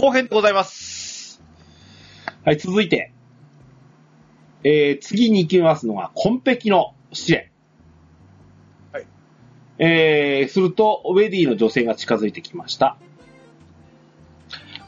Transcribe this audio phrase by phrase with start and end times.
[0.00, 1.42] 後編でございます。
[2.44, 3.10] はい、続いて、
[4.62, 7.50] えー、次に行きますのが、コンペキの試練。
[8.92, 9.06] はい。
[9.78, 12.96] えー、すると、ウェディの女性が近づいてきました。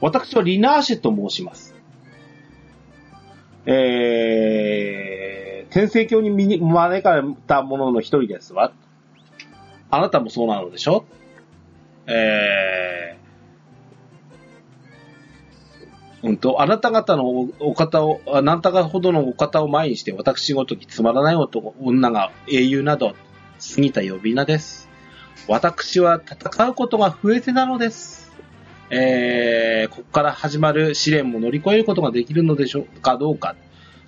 [0.01, 1.75] 私はリナーシェと申します。
[3.67, 8.73] えー、天聖教に招かれた者の一人ですわ。
[9.91, 11.05] あなたもそうなのでしょ？
[12.07, 13.17] え
[16.23, 23.15] うんと、あなた方のお方を、あなた方ほどのお方を前にして、私ごときつまらない男、女が英雄など、
[23.75, 24.89] 過ぎた呼び名です。
[25.49, 28.33] 私は戦うことが増えてなのです。
[28.91, 33.57] えー、ここから始まる試練も乗り越えることができるのでしょうかどうか、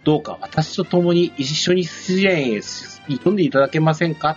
[0.05, 4.37] どうか私と共に一緒に試練へ挑んでいただけませんか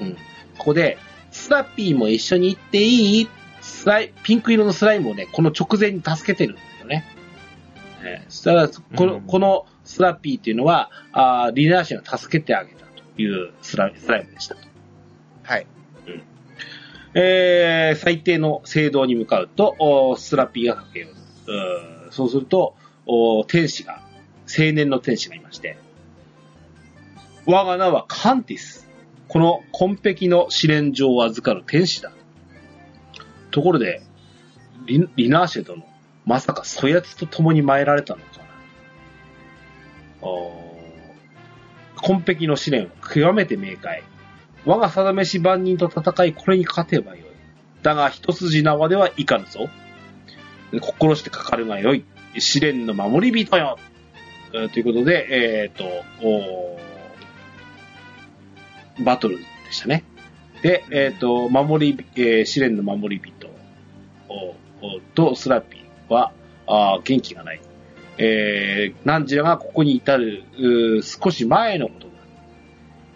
[0.00, 0.14] うん。
[0.58, 0.96] ここで、
[1.32, 3.28] スラッピーも一緒に行っていい？
[3.74, 7.04] スライ、ピンク色のスライムをね、この直前に助けてるんですよね。
[8.04, 14.56] えしたら、この、うんこのスラッピーっていうのは、あーリナーシが助けてあげたというスラスライムでした。
[15.42, 15.66] はい。
[17.16, 21.12] えー、最低の聖堂に向かうと、おスラッピーが駆け寄る。
[21.46, 24.02] うーそうすると、お天使が、
[24.46, 25.76] 青年の天使がいまして、
[27.46, 28.88] 我が名はカンティス。
[29.28, 32.12] この紺碧の試練状を預かる天使だ。
[33.54, 34.02] ところで、
[34.86, 35.86] リリナーシェ殿、
[36.26, 38.38] まさかそやつと共に参られたのか
[40.20, 40.26] な。
[40.28, 40.64] お
[41.94, 44.02] 紺碧の試練は極めて明快。
[44.66, 47.20] 我が定めし万人と戦い、これに勝てばよい。
[47.84, 49.68] だが、一筋縄ではいかぬぞ。
[50.80, 52.04] 心してかかるがよい。
[52.36, 53.78] 試練の守り人よ。
[54.50, 55.84] ということで、えっ、と、
[59.04, 60.02] バトルでしたね。
[60.62, 63.33] で、えっ、と、守り、えー試練の守り人
[65.14, 66.32] とスラッピーは、
[66.66, 67.60] あ元気がない。
[68.18, 70.44] えー、ナンジラがここに至る、
[71.02, 72.12] 少し前のことだ。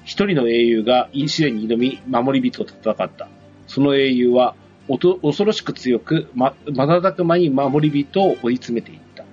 [0.04, 3.28] 一人の英雄が試練に挑み、守り人と戦った。
[3.66, 4.54] その英雄は、
[4.88, 9.24] おと恐ろしく強く、ま、瞬く間に守り人を追い詰めていった。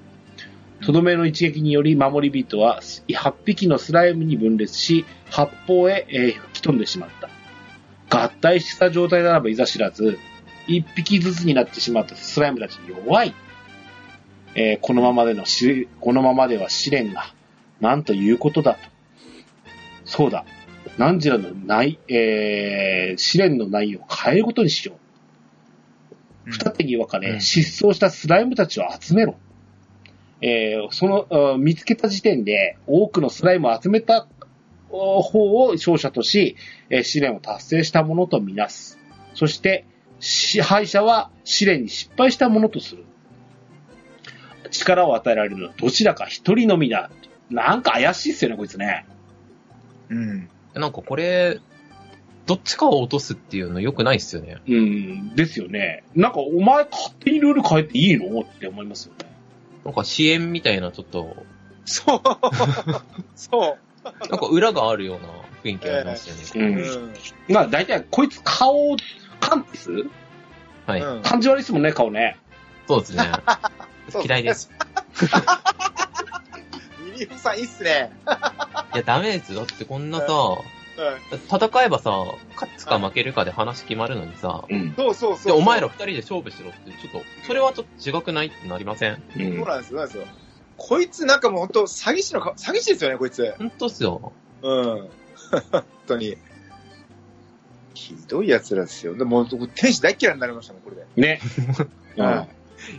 [0.85, 7.29] とどめの一撃により守り人は8匹のスライムに分裂し、八方へ、えー吹き飛んでしまった。
[8.25, 10.19] 合体した状態ならばいざ知らず、
[10.67, 13.33] 一匹ずつになってしまったスライムたちに弱い。
[14.55, 17.33] えーこのままでのし、このままでは試練が、
[17.81, 18.79] なんということだと。
[20.05, 20.45] そうだ。
[20.97, 24.95] 何時らのない、えー、試練の内容を変えることにしよ
[26.45, 26.51] う。
[26.51, 29.35] 二手に分かれ、うん失踪したスライムたちを集めろ。
[30.41, 34.27] えーその、あ見つけた時点で、多くのスライムを集めた
[34.89, 36.55] お方を勝者とし、
[36.89, 38.97] えー試練を達成したものとみなす。
[39.33, 39.85] そして、
[40.19, 43.03] 支配者は試練に失敗したものとする。
[44.71, 47.09] 力を与えられるのはどちらか一人のみだ。
[47.49, 49.05] なんか怪しいっすよね、こいつね。
[50.09, 50.49] うん。
[50.73, 51.59] なんかこれ、
[52.45, 54.57] どっちかを落とすっていうの良くないっすよね。
[54.67, 56.03] うん、ですよね。
[56.15, 58.41] なんか、お前勝手にルール変えていいの？
[58.41, 59.25] って思いますよね。
[59.83, 61.35] なんか支援みたいなちょっと、
[61.85, 62.21] そう。
[63.35, 63.77] そ
[64.29, 65.27] なんか裏があるような
[65.63, 66.73] 雰囲気ありますよね。
[66.75, 66.81] う
[67.49, 67.51] う。
[67.51, 67.53] ん。
[67.53, 68.95] まあ、大体、こいつ顔、
[69.39, 69.91] カンティス？
[70.87, 71.01] はい。
[71.01, 72.37] うん感じ悪いっすもんね、顔ね。
[72.87, 73.23] そうですね。
[74.23, 74.69] 嫌いです。
[77.03, 78.11] ミリオさんいいっすね。
[78.93, 79.65] いや、ダメですよ。
[79.65, 81.37] だってこんなさ、うん。
[81.37, 82.11] 戦えばさ、
[82.53, 84.93] 勝つか負けるかで話決まるのにさ、うん。
[84.95, 85.45] そうそうそう。
[85.47, 89.13] で、お前ら二人で勝負しろって、ちょっと、それはちょっと違くないってなりません？
[89.13, 89.17] う。
[89.35, 90.25] そうんなんですよ、そうなんですよ。
[90.77, 93.55] こいつなんかもう本当詐欺師のか、詐欺師ですよね、こいつ。
[93.57, 94.31] ほんとっすよ。
[94.61, 95.09] うん。
[95.71, 96.37] 本当に。
[97.95, 99.15] ひどい奴らですよ。
[99.15, 101.05] でも、僕天使大嫌いになりましたもん、これで。
[101.15, 101.39] ね。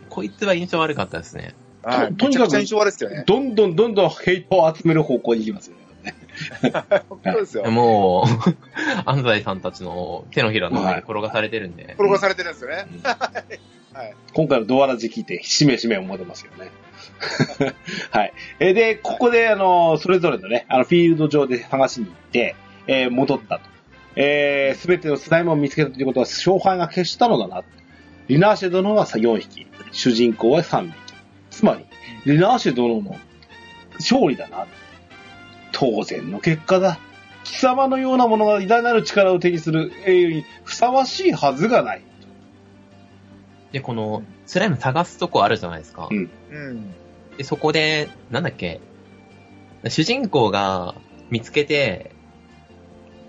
[0.09, 1.55] こいつは印象悪かったですね。
[1.83, 2.15] はい。
[2.15, 3.25] とにかくめちゃくちゃ印象悪いですよね。
[3.27, 5.85] どんどんどんどんヘイトを集める方向に行きますよね。
[7.09, 7.65] 本当ですよ。
[7.71, 8.55] もう、
[9.09, 11.95] 安西さんたちの手のひらの上に転がされてるんで。
[11.97, 12.87] 転がされてるんですよね。
[12.91, 13.03] うん
[13.97, 14.15] はい。
[14.35, 16.71] 今回のドアラジ聞いて、しめしめ思ってますよね。
[18.11, 18.33] はい。
[18.61, 22.57] えーで、ここで、あの、それぞれのね、あの、フィールド上で探しに行って、
[22.89, 23.76] えー戻ったと。
[24.17, 27.63] えすべてのスライムを見つけたということは、勝敗が決したのだな。
[28.29, 30.95] リナーシェ殿は4匹、主人公は3匹。
[31.51, 31.85] つまり、
[32.25, 33.17] リナーシェ殿の
[33.99, 34.67] 勝利だな。
[35.73, 36.99] 当然の結果だ。
[37.45, 38.27] 貴様のような。
[38.27, 38.93] ものが偉大な。
[38.93, 41.95] る力を手にする英雄にふさわしいはずがな。
[41.95, 42.03] い。
[43.73, 45.77] で、この、スライム探すとこあるじゃな。
[45.77, 46.09] いですか。
[46.11, 46.95] うんうん。
[47.37, 48.41] で、そこで、な。
[48.41, 48.81] んだっけ、
[49.89, 50.95] 主人公が
[51.31, 52.16] 見つけて、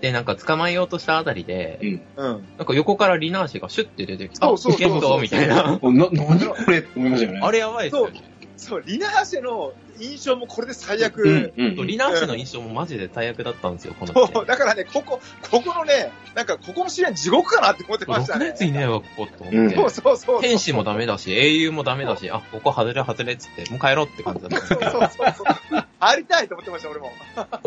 [0.00, 2.00] で、なんか捕まえようとしたあたりで、うん。
[2.16, 2.48] うん。
[2.56, 5.62] なんか横からリナーシェがシュッて出てきて、そうそうそうゲットみたいな。
[5.64, 6.08] な、何
[6.48, 7.40] これって思いましたよね。
[7.42, 8.37] あれやばいですよね。
[8.58, 11.22] そう、リナーシェの印象もこれで最悪。
[11.22, 11.86] うん、うん。
[11.86, 15.20] リナーシェの印象もマジで最悪だったんですよ、このそう、だからね、ここ、
[15.50, 18.46] ここのね、なんか、ここの試練地獄かなって思ってました6ね。
[18.46, 19.76] 列いねえわ、ここと思うんって。
[19.76, 20.40] そうそうそう。
[20.42, 25.84] 天使もダメだし、英雄もダメだし、あ、ここ外れ外れっつって、もう帰ろうって感じだったそうそうそうそう。
[26.00, 27.12] 入りたいと思ってました、俺も。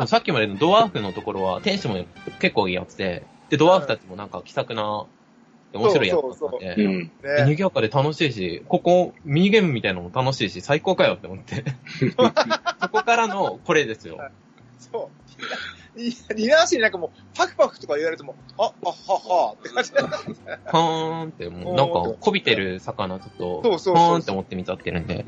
[0.07, 2.05] さっきまでのドワーフのところは、天使も
[2.39, 5.05] 結構いいやつで、で、ドワーフたちもなんか気さくな、
[5.73, 7.11] 面白いやつだったんで、うん。
[7.21, 7.45] でね。
[7.45, 11.63] 賑やかで楽しいし、ここ、ミニゲームみたいなのも楽しいし、最高かよって思って。
[12.81, 14.19] そこからのこれですよ。
[14.79, 15.31] そう。
[15.95, 20.59] リリナーシェになんかもう、パクパクとか言われても、あ、あ、ははって感じだったんですね。
[20.65, 25.25] はーんって、もうなんか、こびてる魚ちょっと、そうそうそうはーんって思って見ちゃってるんで。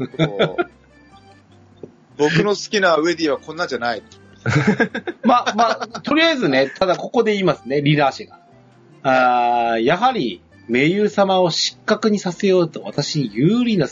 [2.18, 4.04] 僕の好きなウェディはこんなんじゃない。
[5.24, 8.40] まあ、まあ、とりあえずね、ただここで言いますね、リーダー氏が。
[9.04, 13.88] あやはり、名優様を失格にさせようと私に有利な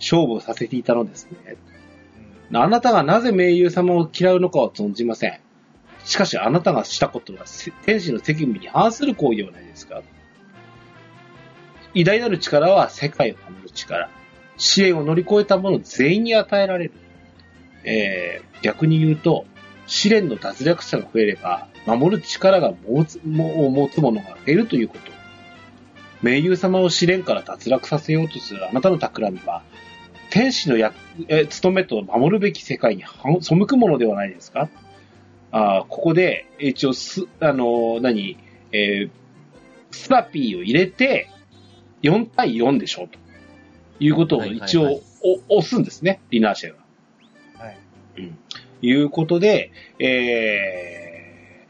[0.00, 1.56] 勝負をさせていたのですね。
[2.52, 5.40] あなたがなぜ名優様を嫌うのかは存じません。
[6.04, 7.44] しかしあなたがしたことは
[7.84, 10.02] 天使の責務に反する行為ではないですか。
[11.94, 14.10] 偉大なる力は世界を守る力。
[14.58, 16.92] 試練を乗り越えた者全員に与えられる。
[17.84, 19.46] えー、逆に言うと、
[19.86, 25.12] 試練の脱落者が増えれば、守る力が持つも持つ者が増えるということ。
[26.22, 29.62] 名優様を試練から脱落させようとするあなたの企みは、
[30.30, 30.94] 天使の役、
[31.28, 34.68] えー務めと守るべき世界に反背くものではないですか？
[35.52, 38.36] あーここで、一応す、あのー何、
[38.72, 39.10] えー
[39.92, 41.30] スパピーを入れて、
[42.02, 43.18] 4対4でしょうと。
[43.98, 45.02] いうことを一応、はいはいはい
[45.48, 47.64] お押すんですね、リナーシェが。
[47.64, 47.78] はい。
[48.18, 48.38] うん。
[48.82, 51.66] いうことで、え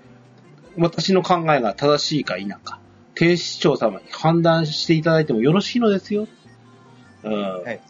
[0.76, 2.80] ー、私の考えが正しいか否か、
[3.14, 6.28] 天使長様に判断していただいてもよろしいのですよ。
[7.24, 7.62] うん。
[7.62, 7.80] はい。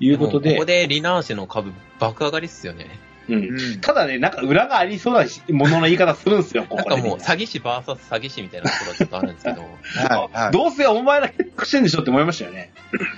[0.00, 2.86] いうことで、ここでリナーシェの株爆上がりっすよね。
[3.28, 3.34] うん。
[3.34, 3.80] うん。
[3.80, 9.60] ただね、なんか裏がありそうなものの言い方するんですよ、ここで、なんかもう、詐欺師 VS 詐欺師みたいなところがちょっとあるんですけど。
[9.60, 10.42] はい。
[10.42, 10.52] はい。
[10.52, 12.72] どうせお前ら結婚してんでしょって思いましたよね。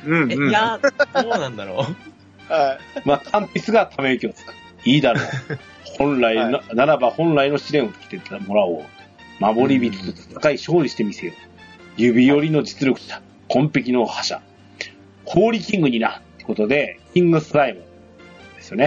[0.07, 0.33] うん。
[0.33, 1.97] え、うんい、や、どうなんだろう。
[2.53, 3.03] はい。
[3.05, 4.55] まあ、カンピスがため息をつく。
[4.85, 5.25] いいだろう。
[5.99, 8.85] 本来な、ならば本来の試練を来てもらおう。
[9.41, 11.37] 守り人と戦い勝利してみせよう。
[11.97, 14.43] 指折りの実力者、紺碧の覇者、
[15.25, 17.81] ホーリーキングになってことで、キングスライム
[18.57, 18.85] ですよね。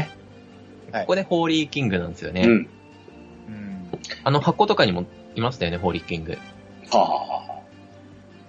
[0.91, 2.43] はいここでホーリーキングなんですよね。
[2.43, 2.51] うん。
[2.51, 2.67] うん。
[4.23, 5.05] あの箱とかにも
[5.35, 6.37] いましたよね、ホーリーキング。
[6.91, 7.61] は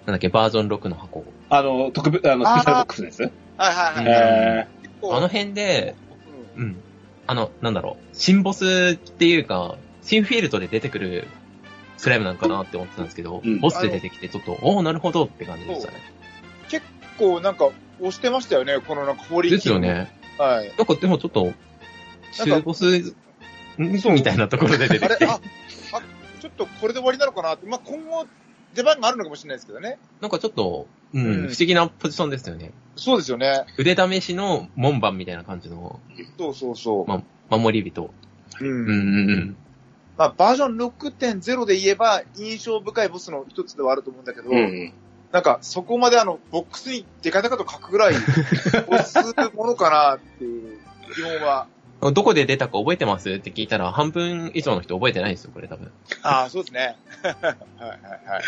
[0.04, 1.24] なんだっけ、バージョン6の箱。
[1.48, 1.58] あ。
[1.58, 3.22] あの、特別、あの、スペシャルボックスです。
[3.22, 4.14] はいはいはい。
[4.14, 4.66] え
[5.02, 5.94] あの辺で、
[6.56, 6.76] うんうん。
[7.26, 11.26] あの、なんだろう、新ボスっていうか、新フィールドで出てくる
[11.96, 15.98] スライムなんかなって思ってたんですけど、うんボスで出てきてちょっと、おおなるほどって感じでしたね。
[16.68, 16.84] 結
[17.18, 19.78] 構なんか押してましたよね、このなんかホーリーですよ。
[19.78, 20.12] ね。
[20.38, 20.72] はい。
[20.76, 21.52] なんかでもちょっと、
[22.32, 23.14] 中ボス、ん
[23.78, 25.40] みたいなところで出てきて、あれあ、あ、
[26.40, 27.66] ちょっとこれで終わりなのかなって。
[27.66, 28.26] まあ、今後、
[28.74, 29.98] 出番があるのかもしれないですけどね。
[30.20, 32.72] なんかちょっと、うん、うん不思議なポジションですよね。
[32.96, 33.64] そうですよね。
[33.78, 36.00] 腕試しの門番みたいな感じの
[36.38, 37.06] そうそうそう。
[37.06, 38.10] ま守り人。
[38.60, 39.56] うんうんうんうん。
[40.16, 44.92] まあ、バージョン6.0で言えば、印象深いボスの一つではあると思うんだけど、うん。
[45.32, 49.18] なんか、そこまであの、ボックスにデカデカと書くぐらい、押す
[49.54, 50.78] ものかなっていう
[51.16, 51.66] 疑問は。
[52.12, 53.30] どこで出たか覚えてます？
[53.30, 55.90] って聞いたら、半分以上の人覚えてないですよ、これ多分。
[56.22, 56.96] ああ、そうですね。
[57.22, 57.56] はいはい
[58.26, 58.42] はい。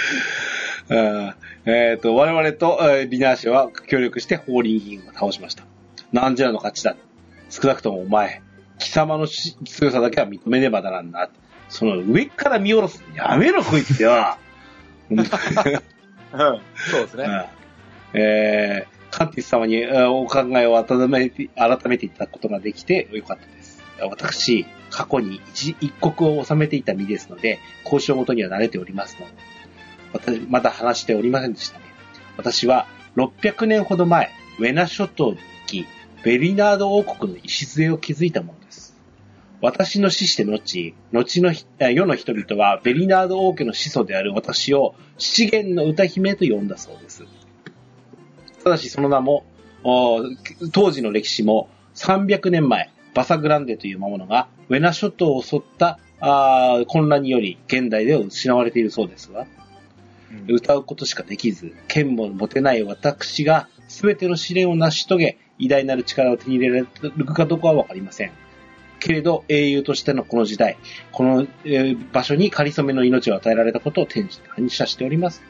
[0.89, 1.35] うん
[1.65, 5.65] えっ、と、我々と、えーリナーシェは協力してホーリーキングを倒しました。
[6.13, 6.97] なんじゃらの勝ちだ。
[7.51, 8.43] 少なくともお前、
[8.79, 11.29] 貴様のし強さだけは認めねばならんな。
[11.69, 13.03] その上から見下ろす。
[13.15, 14.37] やめろ、こいつよ。
[15.11, 17.25] うんそうですね。
[17.25, 17.45] うん
[18.21, 23.83] えーカンティス様にお考えを改めて、改めていただくことができてよかったです。
[23.99, 29.33] 私、過去に一一国を治めていた身ですので、交渉ごとには慣れておりますので、
[30.13, 31.85] 私、まだ話しておりませんでしたね。
[32.37, 35.87] 私は、600年ほど前、ウェナ諸島に行き、
[36.23, 38.95] ベリナード王国の礎を築いたものです。
[39.63, 41.55] 私の死して後、後の
[41.91, 47.25] 世の人々はベリナード王家の始祖である私を資源の歌姫と呼んだそうです。
[48.67, 49.45] ただしその名も、
[49.85, 50.25] お
[50.73, 59.47] 当時の歴史も300年前、バサグランデという魔物がウェナ諸島を襲ったあー混乱により現代では失われているそうですが、
[60.49, 68.33] 歌うことしかできず、剣も持てない私が全ての試練を成し遂げ、偉大なる力を手に入れられるかどうかはわかりません。
[68.99, 70.77] けれど英雄としてのこの時代、
[71.13, 75.45] この、えー場所に仮初めの命を与えられたことを天に感謝しております。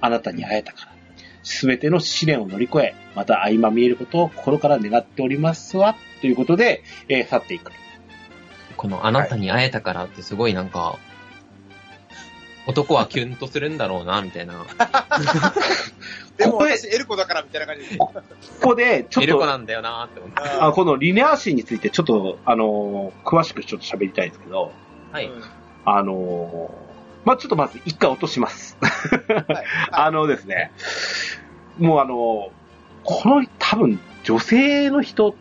[0.00, 0.97] あなたに会えたから。
[1.42, 5.96] すべての試練を乗り越え、また相まみえることを心から願っておりますわ。
[6.20, 7.72] ということで、えー去っていく。
[8.76, 10.98] このあなたに会えたからってすごいなんか、
[12.66, 14.66] 男はキュンとするんだろうな、みたいな。
[16.36, 17.96] でもここで私エルコだからみたいな感じで。
[17.96, 18.12] こ
[18.62, 20.40] こで、ちょっと、エルコなんだよなって思って。
[20.60, 24.72] あこのリネアシーについてちょっと、あのー詳しくちょっと喋りたいんですけど、
[25.12, 25.26] はい。
[25.26, 25.42] うん
[25.84, 26.87] あのー
[27.28, 28.78] まあ、ちょっとまず一回落とします。
[28.80, 30.72] はい あのですね、
[31.78, 32.50] もうあのー
[33.04, 35.34] この多分女性の人、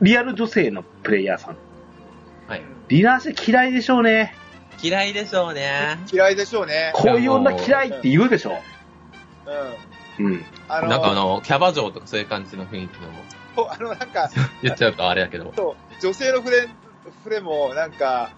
[0.00, 1.56] リアル女性のプレイヤーさん、
[2.46, 2.62] はい。
[2.88, 4.34] リナーシー嫌いでしょうね。
[4.80, 5.98] 嫌いでしょうね。
[6.12, 6.92] 嫌いでしょうね。
[6.94, 8.60] こういう女嫌いって言うでしょ
[10.18, 10.26] うん。
[10.26, 10.30] う。
[10.30, 10.44] うん。
[10.68, 13.08] あの、なんかあの、キャバ嬢とかそういう感じの雰囲気の、
[13.56, 14.30] そうあの、なんか、
[14.62, 15.52] 言っちゃうとあれだけど。
[15.56, 16.68] そう、女性のフレ
[17.24, 18.30] フレも、なんか、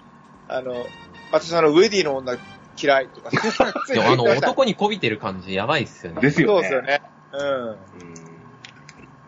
[0.48, 0.86] あの、
[1.32, 2.36] 私あの、ウェディの女
[2.82, 3.30] 嫌いとか。
[3.92, 6.20] でもあの、男に媚びてる感じやばいっすよね。
[6.20, 6.52] ですよね。
[6.54, 7.02] そうですよね。
[7.32, 7.68] うん。
[7.68, 7.76] うん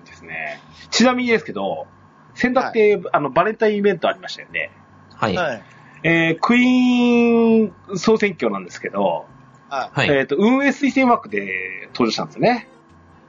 [0.05, 0.61] ですね。
[0.91, 1.87] ちなみにですけど、
[2.35, 4.71] 先だって、あの、バレンタインイベントありましたよね。
[5.15, 5.37] はい。
[5.37, 5.63] はい。
[6.03, 9.27] えー、クイーン総選挙なんですけど、
[9.71, 10.11] あ、はい。
[10.11, 12.69] えっ、と、運営推薦枠で登場したんですよね。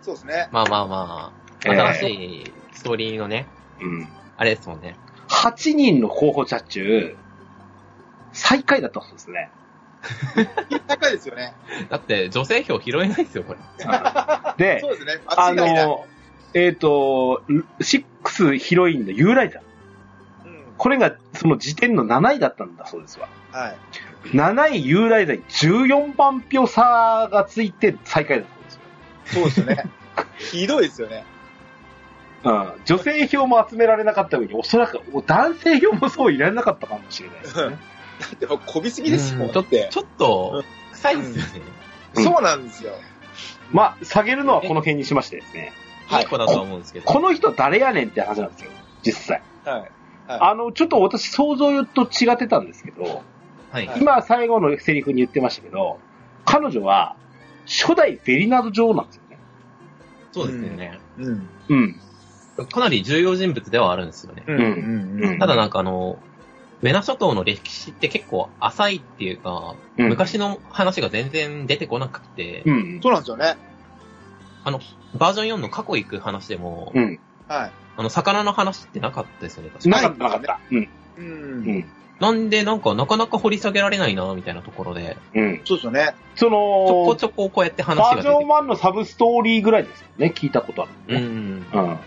[0.01, 0.49] そうですね。
[0.51, 3.47] まあまあまあ、えー新しいストーリーのね、
[3.81, 4.07] うん。
[4.37, 4.95] あれですもんね。
[5.29, 7.15] 8人の候補者中、
[8.33, 9.49] 最下位だったそうですね。
[10.87, 11.53] 高いですよね。
[11.89, 13.59] だって、女性票拾えないですよ、これ。
[14.57, 15.19] で そ、うですね。
[15.27, 15.53] あ。
[15.53, 16.05] の、
[16.53, 17.43] えっ、と、
[17.79, 20.47] 6ヒロインのユーライザー。
[20.47, 20.63] うん。
[20.77, 23.27] これがその時点の7位だったんだそうですわ。
[23.51, 23.77] はい。
[24.29, 28.81] 7位ユーライザーに14番票差がついて最下位だったんですよ。
[29.25, 29.89] そうですよね。
[30.37, 31.25] ひどいですよね。
[32.43, 32.71] うん。
[32.85, 37.77] 女性票も集められなかった上に、おそらく男性票もそう入れられなかったかもしれないですね。
[38.19, 39.47] だってもうこびすぎですもん。
[39.47, 39.89] うんちょだって。
[39.91, 41.69] ちょっと、臭いですよね。
[42.15, 42.93] うんそうなんですよ。
[43.71, 45.73] まあ、下げるのはこの辺にしましてですね。
[46.07, 47.05] はいいい子だとは思うんですけど。
[47.05, 48.71] この人誰やねんって話なんですよ。
[49.03, 49.41] 実際。
[49.65, 49.91] はい。
[50.27, 53.23] あの、ちょっと私想像と違ってたんですけど、
[53.71, 53.89] はい。
[53.99, 55.99] 今最後のセリフに言ってましたけど、
[56.45, 57.15] 彼女は
[57.65, 59.37] 初代ベリナード女王なんですよね。
[60.31, 60.99] そうですよね。
[61.17, 61.49] うん。
[61.69, 61.99] うん。
[62.71, 64.43] かなり重要人物ではあるんですよね。
[64.47, 64.55] うん。
[64.55, 65.39] うんうん。
[65.39, 66.19] ただなんかあの、
[66.81, 72.99] メナ諸島の歴史って結構浅いっていうか、うん昔の話が全然出てこなくて、うん。
[73.01, 73.57] そうなんですよね。
[74.65, 74.81] あの、
[75.13, 77.19] バージョン4の過去行く話でも、うん。
[77.47, 77.71] はい。
[77.97, 80.59] あの、魚の話ってなかったですよね、確かなかった、なかった。
[80.69, 80.77] うん。
[80.79, 80.89] う。
[81.17, 81.85] うんん。
[82.19, 85.61] なんで、なんか、なかなか掘り下げられないな、みたいなところで、うん。
[85.65, 86.15] そうですよね。
[86.35, 90.33] そちょこのち、ょここうやって話バージョンが出て1のサブストーリーぐらいですよね。
[90.35, 91.15] 聞いたことある。
[91.15, 91.65] うん。
[91.71, 91.99] うん。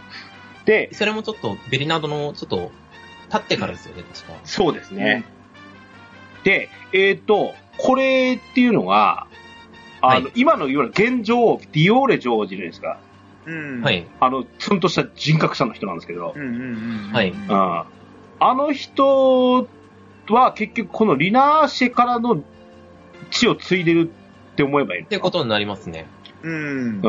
[0.66, 2.72] で、それもちょっと、ベリナードの、ちょっと、
[3.28, 4.34] 立ってからですよね、確か。
[4.44, 5.24] そうですね。
[6.44, 9.26] で、えっ、と、これっていうのが、
[10.00, 12.98] あの、はい今のいわゆる現状、ディオーレ女王じゃないですか。
[13.46, 13.82] うん。
[13.82, 13.90] は。
[13.90, 14.06] い。
[14.20, 16.54] あの、ツンとした人格者の人なんですけど、うんうん
[17.08, 17.12] うん。
[17.12, 17.82] はいうん。
[18.40, 19.66] あの人
[20.28, 22.44] は結局このリナーシェからの
[23.30, 24.10] 血を継いでる
[24.52, 26.06] って思えばいいのってことになりますね。
[26.42, 27.00] うん。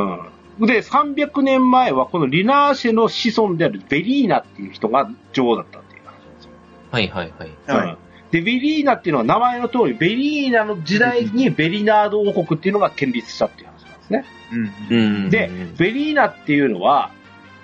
[0.59, 0.65] うん。
[0.65, 5.78] で、300年前はこのリナーシェの子孫であるベリーナっていう人が女王だった
[6.91, 7.51] はいはいはい。
[7.67, 7.97] はいうん
[8.31, 14.25] で、ベリーナっていうのは名前の通り、ベリーナの時代にベリナード王国っていうのが建立したっていう話なんですね。
[14.89, 15.27] うん。
[15.27, 17.11] んで、ベリーナっていうのは、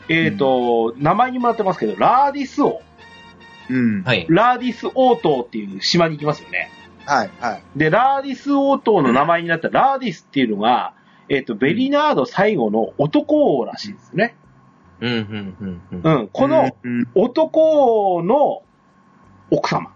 [0.09, 2.81] えっ、と、名前にもらってますけど、ラーディス王。
[3.69, 4.03] うん。
[4.03, 4.25] はい。
[4.29, 6.71] ラーディス王島っていう島に行きますよね。
[7.05, 7.29] はい。
[7.39, 7.63] はい。
[7.75, 10.93] で、ラーディス王島の名前になったラーディスっていうのが、
[11.29, 14.35] えっ、と、ベリナード最後の男王らしいですね。
[15.01, 16.19] うん、うん、うん、うん。
[16.19, 16.27] うん。
[16.27, 18.63] このうん、男王の
[19.51, 19.91] 奥様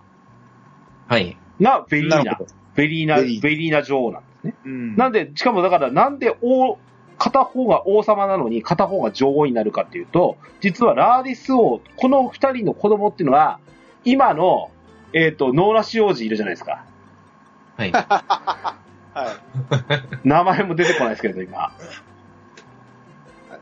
[1.07, 1.37] はい。
[1.59, 2.43] がベリーナなるほ。
[2.45, 2.49] ど。
[2.75, 4.55] ベリーナ、ベリーベリーナ女王なんですね。
[4.65, 6.77] うんなんで、しかもだから、なんで王、
[7.17, 13.59] 片方が王様なのに片方が女王になるかっていうと、実はラーディス王、この二人の子供っていうのは、
[14.05, 14.71] 今の、
[15.11, 16.85] えっ、と、ノーラシ王子いるじゃないですか。
[17.75, 17.91] はい。
[17.91, 18.77] は
[19.25, 20.27] い。
[20.27, 21.71] 名前も出てこないですけど、今。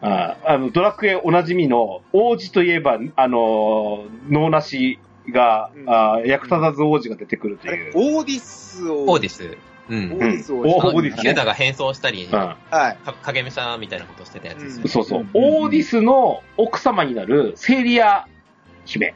[0.02, 5.00] ああの、ドラクエおなじみの、王子といえば、あの、ノーナシ
[5.32, 7.94] が、うんあ役立たず王子が出てくるという。
[7.96, 9.06] オーディスを。
[9.06, 9.58] オーディス。
[9.90, 10.14] うん。
[10.14, 12.58] オーディスオーディスねユダが変装したり、は
[12.92, 12.98] い。
[13.24, 14.84] 影武者みたいなことしてたやつですよん。
[14.84, 14.90] ね。
[14.90, 15.22] そうそう。
[15.22, 18.28] うんオーディスの奥様になるセイリア
[18.86, 19.16] 姫。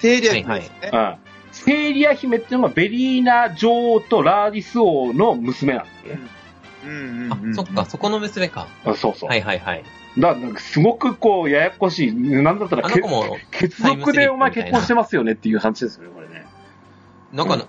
[0.00, 0.90] テーリア姫ですね。
[0.92, 1.16] うん。
[1.52, 6.20] セイリア姫っていうのがベリーナ女王とラーディス王の娘なんですね。
[6.84, 6.94] うんう
[7.28, 7.52] んうん。
[7.52, 8.68] あ、そっか、そこの娘か。
[8.84, 9.30] あそうそう。
[9.30, 9.84] はいはいはい。
[10.18, 12.12] だからなんかすごくこう、ややこしい。
[12.14, 16.46] なんだったらけあの子、も、血族でお前結婚してますよねっていう話ですよね、これね。
[17.32, 17.66] なんか、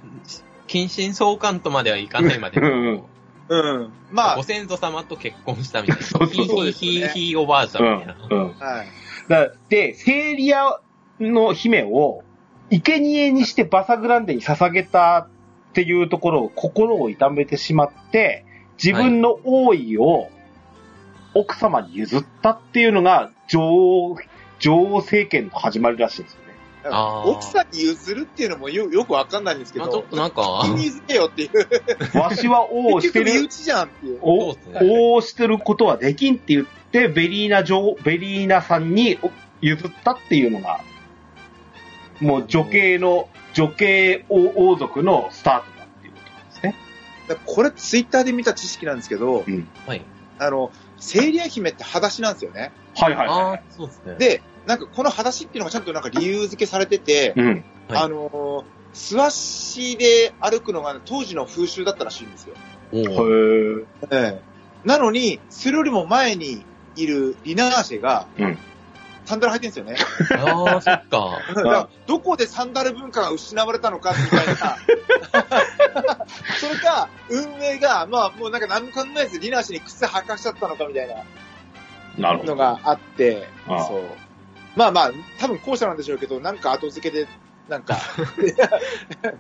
[0.68, 3.10] 近親相関とまではいかないまでうんうんも、
[3.50, 3.94] うん。
[4.12, 6.04] まご先祖様と結婚したみたいな。
[6.04, 8.28] そうそうそうひいひいひいおばあちゃうんんみたいな。。
[8.30, 8.56] うん。
[8.60, 8.88] あ、はい。
[9.28, 10.80] だで、セーリア
[11.20, 12.24] の姫を、
[12.70, 15.28] 生贄にしてバサグランデに捧げた
[15.70, 18.46] っていうところを心を痛めてしまって、
[18.82, 20.30] 自分の王位を
[21.34, 24.18] 奥様に譲ったっていうのが女王、
[24.60, 26.48] 女王政権の始まりらしいんですよね。
[27.26, 31.50] 奥さんに譲るっていうのもよよくわかんないんですけまあちょっど、となんか、気に付けよってい
[32.16, 32.18] う。
[32.18, 34.20] わしは王をしてる結局身、内じゃんっていう。
[34.22, 39.20] おそうっすね王をしてることはできんって言って、ベリーナ女王、ベリーナさんに
[39.62, 40.82] 譲ったっていうのが、
[42.22, 46.76] もう女系の、女系王王族のスタートだっていうことですね。
[47.46, 49.44] これツイッターで見た知識なんですけど、
[49.86, 50.02] はい。
[50.40, 52.72] あの、セイリア姫って裸足なんですよね。
[52.96, 54.16] はいはいはああ、そうですね。
[54.16, 57.40] で、なんかこの裸足っていうのがちゃんとなんか理由付けされてて、い。
[57.40, 57.48] うん。
[57.48, 58.64] はいあのー、
[58.94, 62.56] 素足で歩くのが当時の風習だったらしいんですよ。
[62.92, 64.42] おへえ。
[64.84, 68.58] なのに、それよりも前にいるリナーシェが、うん
[69.28, 70.42] サンダル履いてるんですよね。
[70.42, 71.40] ああ、そっか。
[71.54, 74.56] だからどこでサンダル文化が失われたのかみたいな。
[76.58, 81.16] それか、運営が、まあもうなんか何も考えずリナーシェに靴履かしちゃったのかみたいな
[82.18, 82.56] なるほど。
[82.56, 84.02] のがあって、ああそう。
[84.78, 87.28] まあまあ、多分後者なんでしょうけど、なんか後付けで、
[87.68, 87.98] なんか、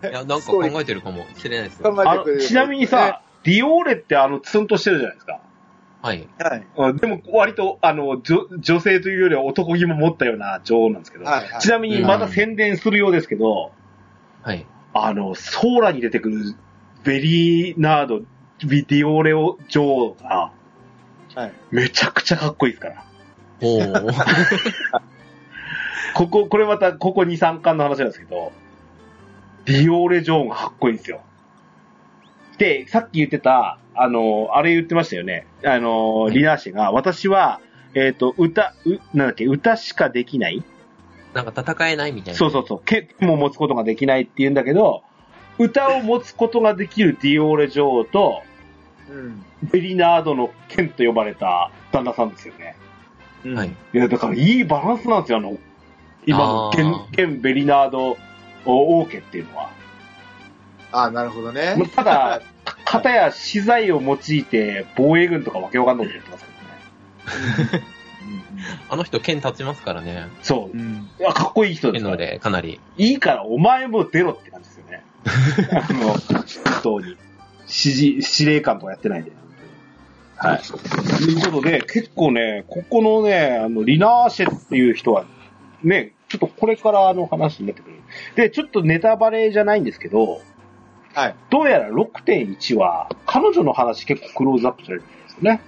[0.03, 1.94] いや、なんか考えてるかもしれないですよ。
[1.94, 2.39] 考えてくれる。
[2.41, 5.39] あのちなみにさ、ディオーレってあの、ツンとしてるじゃないですか。
[6.08, 6.20] はい。
[6.20, 6.68] ね、はい。
[6.78, 13.72] うんでも、割と、あの、女女性というよりは男気も持ったような女王なんですけど、はいはいちなみにまた宣伝するようですけど、
[14.42, 14.66] はい。
[14.94, 16.56] あの、ソーラに出てくる
[17.04, 18.22] ベリーナード、
[18.66, 20.52] ビディオレオ女王が、
[21.36, 21.54] はい。
[21.72, 23.04] めちゃくちゃかっこいいですから。
[23.62, 24.14] おー。
[26.16, 28.54] ここ、これまた、ここ2、3巻の話なんですけど、
[29.66, 31.22] ディオーレ女王がかっこいいんですよ。
[32.58, 35.48] で、さっき言ってた、あの、あれ言ってましたよね。
[35.64, 37.62] あの、リナーシェが、私は、
[37.94, 40.64] えっ、と、歌、う、なんだっけ、歌しかできない
[41.34, 42.38] なんか戦えないみたいな。
[42.38, 45.04] そうそうそう、剣も持つことができないって言うんだけど、
[45.60, 48.43] 歌を持つことができるディオーレ女王と、
[49.10, 49.46] うん。
[49.72, 52.76] ベリナードの剣と呼ばれた旦那さんですよね。
[53.46, 53.70] うんはい。
[53.70, 55.58] いや、だからいいバランスなんですよ、あの、
[56.26, 58.17] 今の剣、剣ベリナード
[58.65, 59.70] 王家っていうのは。
[60.91, 61.76] ああ、なるほどね。
[61.95, 62.41] ただ、
[62.86, 67.84] 片や資材を用いて防衛軍とかわけわかんないことやってますけどね。
[68.89, 70.28] あの人剣立ちますからね。
[70.41, 70.82] そうう。
[70.82, 71.10] ん。
[71.19, 72.80] いや、かっこいい人ですので、かなり。
[72.97, 75.04] いいからお前も出ろって感じですよね。
[75.71, 76.45] あの、本
[76.84, 77.17] 当に。
[77.62, 79.32] 指示、司令官とかやってないんで。
[80.38, 80.62] はい。
[80.62, 80.78] と
[81.23, 85.26] いうことで、結構ね、ここのね、あの、リナーシェっていう人は、
[85.84, 87.95] ね、ちょっとこれからの話になってくる。
[88.36, 90.41] で、ちょっとネタバレじゃないんですけど、
[91.13, 91.36] はい。
[91.50, 95.62] どうやら6.1は、彼女の話結構クローズアップされてるんですよね。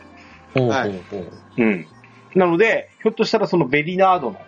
[0.70, 2.38] はい。
[2.38, 4.40] なので、ひょっとしたらそのベリナードの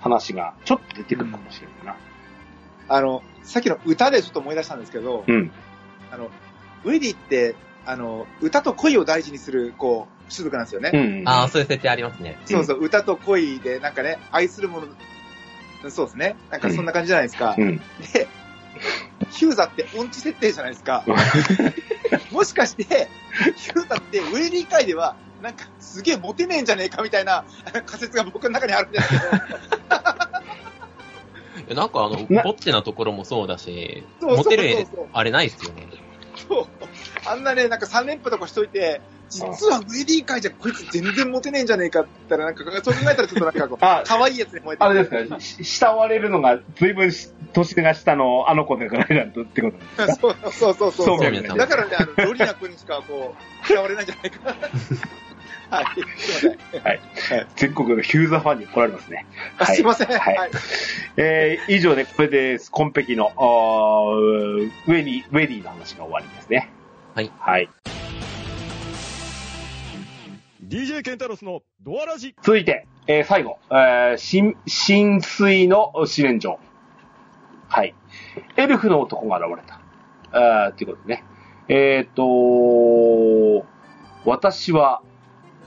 [0.00, 1.96] 話がちょっと出てくるかもしれないな。
[2.88, 5.52] あの、さっきの歌でちょっと思い出したんですけど、うん。
[6.10, 6.30] あの、
[6.84, 10.90] ウィディって、あの、歌と恋を大事にする、こう、種族なんですよね。
[10.92, 11.28] うん。
[11.28, 12.38] ああ、そういう設定ありますね。
[12.46, 14.88] そうそう、歌と恋で、なんかね、愛するもの、
[15.90, 16.36] そうですね。
[16.50, 17.54] なんかそんな感じじゃないですか。
[17.56, 17.78] うん。
[18.12, 18.26] で、
[19.30, 21.04] ヒューザって音痴設定じゃないですか。
[22.30, 23.08] もしかして、
[23.56, 27.44] ヒューザってウェリー界では、なんかすげえモテねえんじゃねえかみたいな
[27.86, 29.14] 仮説が僕の中にあるんですけ
[31.74, 35.86] ど、なんかあの、 なぼっちなところもそうだし、モテる、あれないっすよね。
[36.48, 36.66] そう
[37.26, 51.06] あんなね、なんか3連覇とかしといて、実はウェリー界じゃこいつ全然モテねえんじゃねえかって言ったら、なんか、そう考えたらちょっとなんかこう、 あ可愛いやつに燃えてあれですか、し慕われるのが随分し年が下のあの子だからなんとってことですかそうそうそうそう。
[51.06, 53.34] そうだからね、あの、ロリナ君にしかこ
[53.68, 54.56] う、嫌われないんじゃないかな。
[55.70, 55.86] はい、
[56.16, 56.82] すいません。
[56.82, 57.00] はい。
[57.56, 59.26] 全国のヒューザファンに来られますね。
[59.58, 60.08] あすいません。
[60.08, 60.50] はいはい。
[61.16, 66.70] えー、以上でこれで、コンペキの、ウェリー、ウェリーの話が終わりですね。
[67.14, 67.30] はい。
[67.38, 67.68] はい。
[70.68, 76.58] DJ ケンタロスのドアラジ続いて、えー最後、えー、浸浸水の試練場。
[77.68, 77.94] はい。
[78.56, 79.80] エルフの男が現れた。
[80.30, 81.24] あーっていうことでね。
[81.68, 83.64] えっ、と
[84.26, 85.00] 私は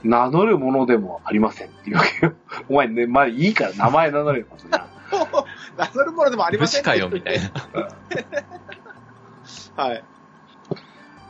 [0.04, 2.34] 名乗るものでもありませんっていうわけよ。
[2.70, 4.46] お前ね、まあいいから名前名乗れよ。
[5.76, 7.50] 名乗るものでもありません武士かよ、みたいな。
[9.84, 10.04] はい。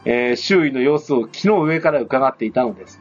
[0.05, 3.01] えー周囲の様子を木の上から伺っていたのです。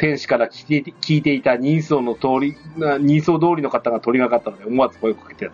[0.00, 5.50] 天使から聞いて聞いていた人相の通り、な人相通りの方が取り掛かったので思わず声をかけて。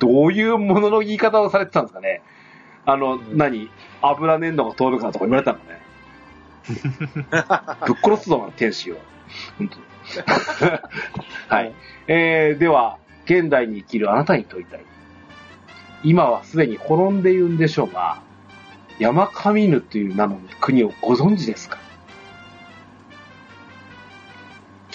[0.00, 2.20] どういうものの言い方をされてたんですかね
[2.84, 3.70] あの、ん何？
[4.02, 5.80] 油粘土が通るかとか言われたのね。
[7.86, 8.96] ぶっ殺すぞ、天使を。
[9.58, 9.78] 本当
[11.54, 11.72] はい。
[12.08, 14.80] えー、では、現代に生きるあなたに問いたい。
[16.02, 18.18] 今はすでに滅んでいるんでしょうが、
[18.98, 21.78] 山上犬という名の国をご存知ですか？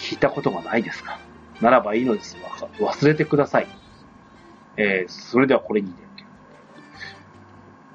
[0.10, 1.20] 聞いたことがないですか？
[1.62, 2.36] ならばいいのです。
[2.42, 2.50] わ
[2.92, 3.68] 忘れてください。
[4.78, 6.10] えー、それではこれにて。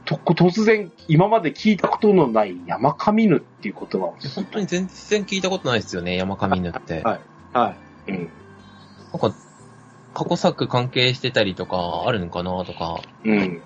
[0.05, 4.17] と、突然、今まで聞いたことのない山上犬っていう言葉を。
[4.35, 7.03] 本当に全然聞いたことないですよね、山上犬って。
[7.03, 7.21] はい
[7.57, 7.75] は
[8.07, 8.13] い。
[8.13, 8.29] うん。
[9.13, 9.35] なんか、
[10.13, 13.63] 過去作関係してたりとかあるのかなとか、うん。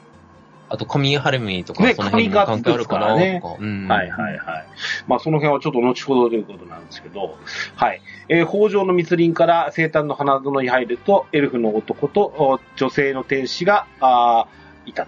[0.70, 3.56] あと神ハルミとか、ねその辺が関係あるかなつくからとか。
[3.58, 4.66] うんはいはいはい。
[5.06, 7.38] まあその辺はちょっと後ほどということなんですけど、
[7.74, 8.02] はい。
[8.28, 15.06] えー、北条の密林から生誕の花園に入ると、エルフの男とお女性の天使が、あーいた。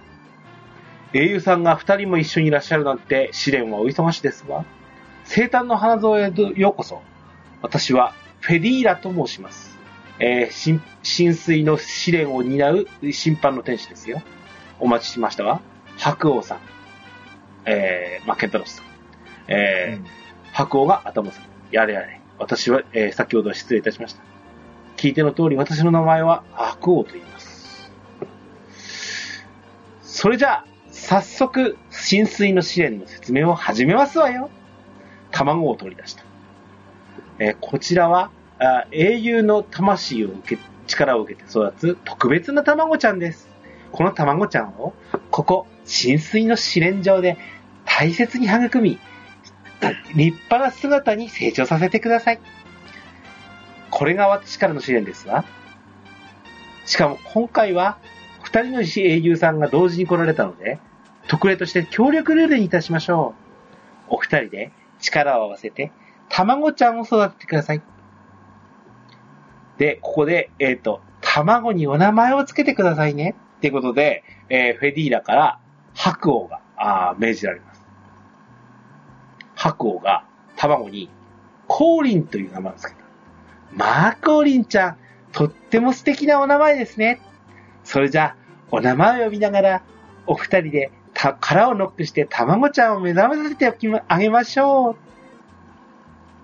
[1.12, 4.64] 英雄さんが二人も一緒にいらっしゃるなんて試練はお忙しいですわ。
[5.24, 7.02] 生誕の花園へようこそ。
[7.62, 9.78] 私はフェディーラと申します。
[10.18, 14.22] えー、浸浸水の試練を担う審判の天使ですよ。
[14.80, 15.60] お待ちしましたわ。
[15.96, 16.58] 白王さん。
[17.66, 18.86] えー、まあ、ケンタロスさん。
[19.48, 20.20] えー
[20.52, 21.44] 白王が頭さん。
[21.70, 22.20] やれやれ。
[22.38, 24.22] 私は、えー先ほどは失礼いたしました。
[24.96, 27.92] 聞いての通り、私の名前は白王と言います。
[30.02, 34.50] それじゃあ、早速、浸水の試練の説明を始めますわよ。
[35.30, 36.24] 卵を取り出した。
[37.38, 43.49] えーこちらはあ、英雄の魂を受け、力を受けて育つ特別な卵ちゃんです。
[43.92, 44.94] この卵ちゃんを、
[45.30, 47.36] ここ、浸水の試練場で
[47.84, 48.98] 大切に育み、
[50.14, 52.40] 立派な姿に成長させてください。
[53.90, 55.44] これが私からの試練ですわ。
[56.86, 57.98] しかも今回は、
[58.42, 60.78] 二人の英雄さんが同時に来られたので、
[61.28, 63.34] 特例として協力ルールにいたしましょ
[64.10, 64.14] う。
[64.14, 65.92] お二人で力を合わせて、
[66.28, 67.82] 卵ちゃんを育ててください。
[69.78, 73.34] で、ここで、えっ、と、卵にお名前をつけてくださいね。
[73.60, 75.58] っていうことで、えーフェディーラから
[75.92, 77.82] 白王があー命じられます。
[79.54, 80.24] 白王が
[80.56, 81.10] 卵に
[81.68, 83.00] コーリンという名前をつけた。
[83.72, 84.96] まあ、コーリンちゃん、
[85.32, 87.20] とっても素敵なお名前ですね。
[87.84, 88.36] それじゃあ、
[88.70, 89.82] お名前を呼びながら、
[90.26, 94.96] お二人でた殻をノックして卵ちゃんを目覚めさせておきまあげましょう。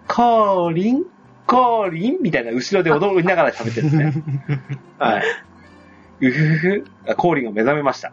[0.06, 1.04] コーリン、
[1.46, 4.22] コーリンみたいな後ろで踊りながら喋ってるんですね。
[4.98, 5.22] はい。
[6.20, 8.12] うふふコーリンが目覚めました。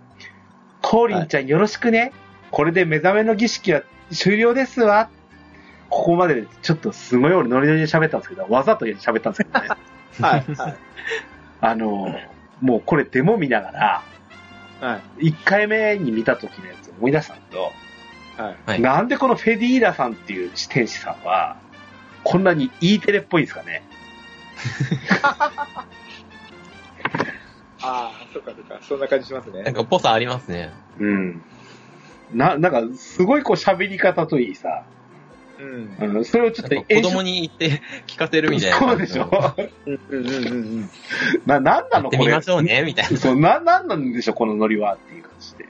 [0.82, 2.12] コーリンちゃんよろしくね。
[2.52, 5.10] これで目覚めの儀式は終了ですわ。
[5.90, 9.68] ここまでちょっとすごい俺ノリノリで喋ったんですけど、わざと喋ったんですけどね。
[10.20, 10.44] はい。
[10.56, 10.76] はい。
[11.62, 12.16] あの、
[12.62, 14.04] もうこれデモ見ながら、
[14.82, 15.30] はい。
[15.30, 17.72] 1回目に見た時のやつを思い出したんだけど、
[18.38, 18.56] はい。
[18.66, 21.58] はいなんでこのフェディーラさんっていう天使さんは、
[22.24, 23.84] こんなに E テレっぽいんですかね。
[27.84, 28.80] ああ、そっかそっか。
[28.82, 29.64] そんな感じしますね。
[29.64, 30.72] なんか、ぽさありますね。
[31.00, 31.42] うん。
[32.34, 34.84] な、なんか、すごいこう喋り方といいさ、
[35.60, 36.16] うん。
[36.16, 38.78] うん、それをちょっと子供に言って 聞かせるみたいな。
[38.78, 39.30] そうでしょ
[39.86, 40.90] うんうんうんうん。
[41.46, 42.18] な、なんなやのこれ？
[42.18, 43.18] ってみましょうね、みたいな。
[43.18, 45.66] そう、な、なんなんでしょう、このノリはっていう感じで。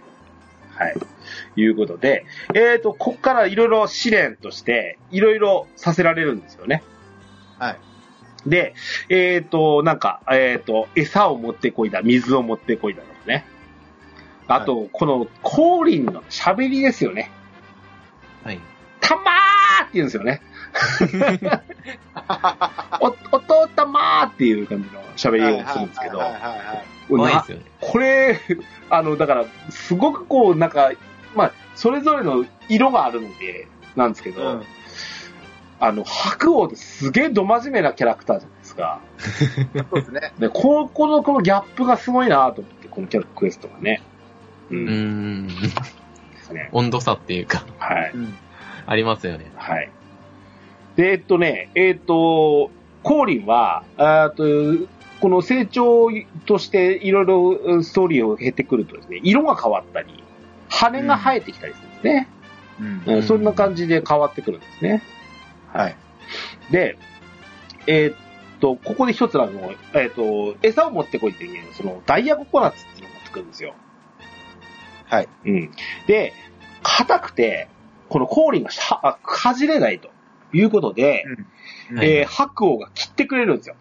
[0.75, 0.95] はい。
[1.55, 6.83] いうことで、えっ、と、こっからいろいろ試練として、いろいろさせられるんですよね。
[7.59, 7.77] はい。
[8.45, 8.73] で、
[9.09, 13.45] えっ、と、なんか、えっ、と、餌を持ってこいだ、水を持ってこいだとかね。
[14.47, 17.31] あと、この、降臨の喋りですよね。
[18.43, 18.59] はい。
[18.99, 20.41] たまーって言うんですよね。
[22.99, 26.85] お、おとたまーっていう感じの喋りをするんですけどはい、はいはいはい。
[27.55, 27.61] ね。
[27.79, 28.39] これ、
[28.89, 30.91] あの、だから、すごくこう、なんか、
[31.35, 34.65] まあ、それぞれの色があるので、なんですけど、うん
[35.85, 39.01] あの、白王ってすげえど真面目なキャラクターじゃないですか。
[39.91, 40.33] そうですね。
[40.39, 44.01] で、ここの、このギャップがすごいなと思って、このキャラクエストがね。
[44.71, 44.77] う。
[44.77, 45.47] うんーん。
[45.49, 45.53] で
[46.41, 46.69] すね。
[46.71, 48.11] 温度差っていうか、はい。
[48.15, 48.33] うん。
[48.85, 49.51] ありますよね。
[49.57, 49.89] はい。
[50.95, 52.71] で、えっとね、えっと、
[53.03, 54.87] コーリンは、あーと、
[55.19, 56.07] この成長
[56.45, 60.23] としていろいろストーリーを経てくるとですね、色が変わったり、
[60.69, 62.27] 羽が生えてきたりするんですね。
[62.79, 63.15] うん。
[63.15, 65.03] うんそんな感じで変わってくるんですね。
[65.73, 65.95] はい。
[66.71, 66.97] で、
[67.87, 68.15] えーっ
[68.59, 73.73] と、ここで一つあの、えーっと、餌を持ってこいっていうね、その、ダイヤココナッツっていうのを持ってくるんですよ。
[75.05, 75.29] はい。
[75.45, 75.71] うん。
[76.07, 76.33] で、
[76.81, 77.67] 硬くて、
[78.09, 80.09] このコーリンがしゃあかじれないと。
[80.53, 81.23] いうことで、
[81.89, 83.75] うんはいえー白王が切ってくれるんですよ。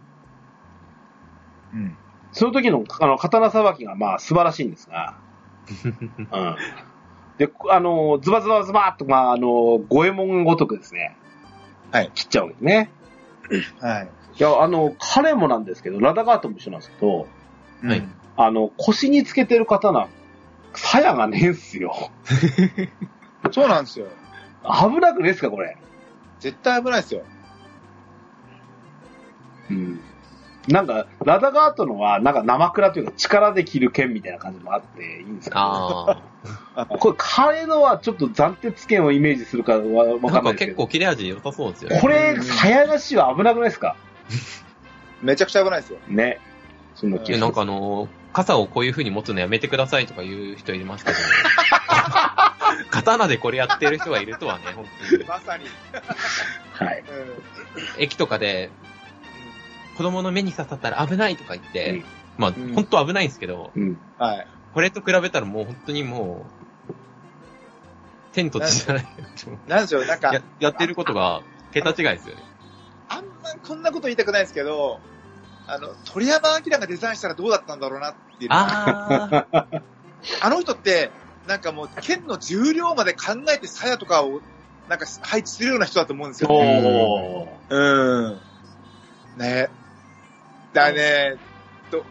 [1.74, 1.96] うん。
[2.32, 5.16] その時の、あの、刀さばきが、まあ、素晴らしいんですが、
[5.84, 6.56] うん。
[7.38, 9.48] で、あの、ズバズバズバーっと、まあ、あの、
[9.88, 11.16] 五右衛門ごとくですね。
[11.92, 12.90] はい切っちゃうわけですね。
[13.80, 14.08] はい。
[14.38, 17.26] いや、あの、彼もなんですけど、ラダガートも一緒なんですけど、
[17.82, 20.08] はいうんあの、腰につけてる刀、
[20.72, 21.94] 鞘がねえんすよ。
[23.52, 24.06] そうなんですよ。
[24.64, 25.76] 危なくねえっすか、これ。
[26.40, 27.22] 絶対危ないですよ。
[29.70, 30.00] うん。
[30.68, 36.22] なんか、ラダガートのは、なんか生倉というか力で切る剣みたいな感じもあっていいんですけど、あ
[36.86, 42.00] これ、彼のはちょっと暫定剣をイメージするかはわかんないですけど、か結構切れ味良さそうですよね。
[42.00, 43.96] これ、鞘なしは危なくないですか？
[45.22, 45.98] めちゃくちゃ危ないですよ。
[46.08, 46.38] ね。
[46.94, 51.18] そのなんかあのー傘をこういう風に持つのやめてくださいとか言う人いますけど、
[52.90, 55.24] 刀でこれやってる人がいるとはね、本当に。
[55.24, 55.66] まさに。
[56.72, 57.00] はい。
[57.00, 57.42] うん
[57.98, 58.70] 駅とかで、
[59.96, 62.04] 子供の目に刺さったら危ないとか言って、うん
[62.38, 63.98] まあ、ん本当危ないんですけど、うん。
[64.18, 64.46] はい。
[64.72, 66.46] これと比べたらもう本当にも
[66.88, 66.94] う、
[68.32, 69.06] 天と地じゃない。
[69.68, 72.42] なんでしょう、なんかや、やってることが、桁違いですよね。
[73.08, 75.00] あんまこんなこと言いたくないですけど、
[75.66, 78.50] あの、鳥山明がデザインしたらどうだったんだろうなっていう。
[78.50, 79.66] あ あ
[80.40, 80.50] あ。
[80.50, 81.10] の人って、
[81.46, 84.40] なんかもう、剣の重量まで考えて鞘とかを、
[84.88, 86.50] なんか配置するような人だと思うんですよ。
[86.50, 87.74] おー。
[87.74, 88.40] うん。
[89.36, 89.68] ね
[90.72, 91.36] だね、
[91.90, 92.04] と、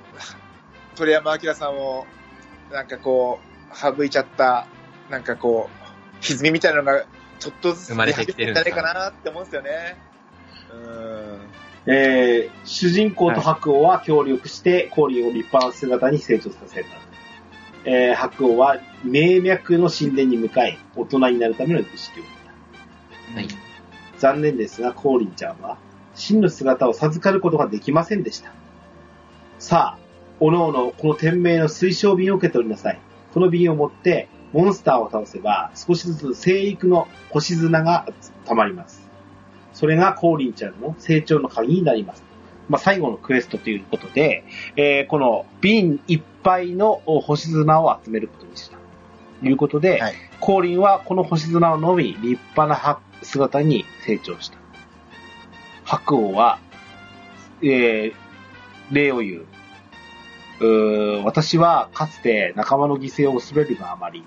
[0.95, 2.05] 鳥山明さんを、
[2.71, 3.39] なんかこ
[3.73, 4.67] う、省いちゃった、
[5.09, 7.05] なんかこう、歪みみたいなのが、
[7.39, 9.97] ちょっとずつ生まれてきてるんじゃないかなって思うんですよね。
[10.71, 11.91] うん。
[11.91, 16.89] えー、主人公と白王は協力して、氷を立派な姿に成長させた。
[17.83, 22.29] えー、白王は名脈の神殿に向かい、大人になるための儀式をし
[23.33, 23.35] た。
[23.35, 23.47] はい。
[24.19, 25.79] 残念ですが、コーリンちゃんは、
[26.21, 28.51] 真の姿を授かることができませんでした。
[29.57, 29.99] さあ、
[30.39, 32.99] おのおのこの天命の推奨瓶を受け取りなさい。
[33.33, 38.07] この瓶を持って、モンスターを倒せば、少しずつ生育の星砂が
[38.45, 39.09] 溜まります。
[39.73, 42.23] それがコーリンちゃんの成長の鍵になります。
[42.69, 44.43] まあ、最後のクエストということで、
[44.75, 48.77] えーこの瓶いっぱいのお星砂を集めることにした。
[49.41, 54.60] ということで、はいコーリンはこの星砂を飲み、立派なは姿に成長した。
[55.91, 56.59] 白王は、
[57.61, 58.13] えー、
[58.93, 59.45] 礼を言う。
[60.61, 64.23] うー私はかつて仲間の犠牲を恐れるがあまり、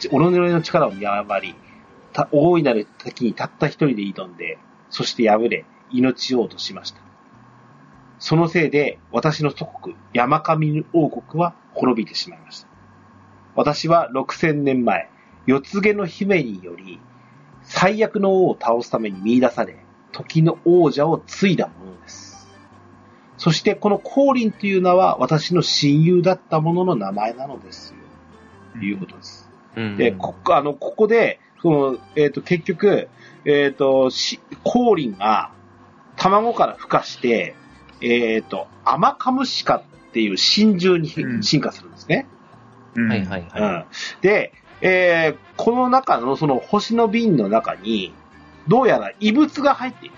[0.00, 1.54] 己の力を見誤り、
[2.32, 7.02] 大いなる滝にたった一人で挑んで、そして敗れ、命を落としました。
[8.18, 12.68] そのせいで、私の祖国、山上王国は滅びてしまいました。
[13.56, 15.10] 私は6000年前、
[15.44, 16.98] 四つ毛の姫により、
[17.62, 19.76] 最悪の王を倒すために見出され、
[20.12, 22.48] 時の王者を継いだものです。
[23.36, 27.98] そしてこの降臨という名は私の親友だったものの名前なのですよ。
[28.72, 29.48] ということです。
[29.76, 33.08] うんで、ここ、あの、ここで、その、えっ、と、結局、
[33.44, 35.52] えっ、と、し、降臨が
[36.16, 37.54] 卵から孵化して、
[38.00, 42.26] えっ、と、アマカムシカっていう真獣にうん進化するんですね。
[42.96, 43.62] はいはいはい。
[43.62, 43.84] うん。
[44.20, 48.14] で、えーこの中のその星の瓶の中に、
[48.68, 50.16] どうやら異物が入っていた。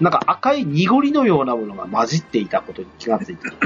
[0.00, 3.56] なんか赤い濁りのようなものが混じっていたことに気がついたと。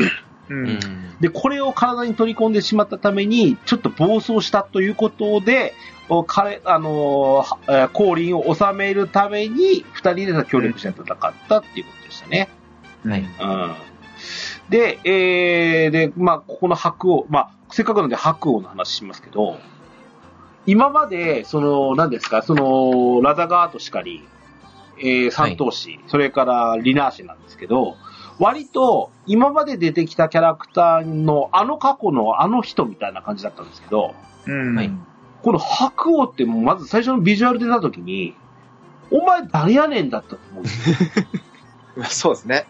[0.51, 0.55] う。
[0.55, 0.81] うんん。
[1.21, 5.75] で、これを体に取り込んでしまったために、ちょっと暴走したということで、
[6.09, 11.07] お彼、あのーはえー降臨を収めるために、二人で協力して戦っ
[11.49, 12.49] たっていうことでしたね。
[13.05, 13.21] はい。
[13.21, 13.75] うん。
[14.69, 19.59] で、えー、で、まあ、ここの白王、まあ、せっかくなので白王の話しますけど、
[20.67, 24.27] 今まで、その、何ですか、その、ラザガートしかり、
[24.99, 27.97] えー、三頭士、それからリナーシェなんですけど、
[28.39, 34.15] 割と、今まで出てきたキャラクターの、あの過去のあの人みたいな感じだったんですけど、
[34.47, 34.77] うん。
[34.77, 34.91] はい
[35.43, 38.35] この白王ってもうまず最初のビジュアル出た時に、
[39.11, 40.97] お前誰やねんだったと思うんですよ
[42.05, 42.67] そうですね。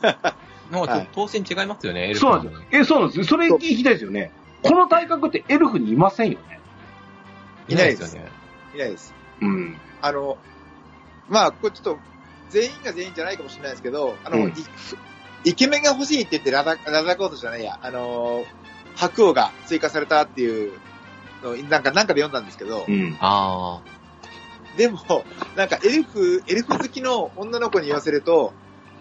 [0.02, 0.32] なんか
[0.72, 2.60] ちょはい当選違いますよね、エルフそうなんですよ。
[2.72, 3.24] え、そうなんですよ。
[3.24, 4.32] それ聞きたいですよね。
[4.62, 6.60] この体格ってエルフにいませんよね。
[7.70, 8.30] いないですよね。
[8.74, 9.14] いないです。
[9.40, 9.78] うん。
[10.00, 10.38] あの、
[11.28, 11.98] まあ、これちょっと、
[12.50, 14.54] 全員が全員じゃないかもしれないですけど、あの、うんい
[15.42, 18.44] イケメンが欲しいって言ってラザ、ラザコートじゃないや、あの、
[18.94, 20.72] 白王が追加されたっていう
[21.42, 23.16] のを、なんか、なんかで読んだんですけど、うん。
[23.20, 23.80] あ
[24.76, 24.98] でも、
[25.56, 28.52] なんかエルフ、エルフ好きの女の子に言わせると、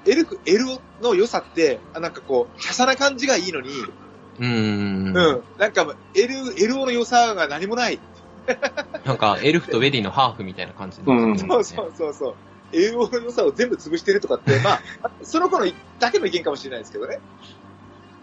[0.06, 4.10] エルフ、エルオの良さって、あなんかこう、華奢な感じがいいのに、あ。
[4.40, 5.08] うーん。
[5.08, 8.00] うん、なんか、エル、エルオの良さが何もない。
[9.06, 12.36] なんか、エルフとウェディのハーフみたいな感じで、うんそうそうそうそう。
[12.72, 14.82] 栄養の良さを全部潰してるとかって、 まあ、
[15.24, 17.20] その子のだけの意見かもしれないですけどね。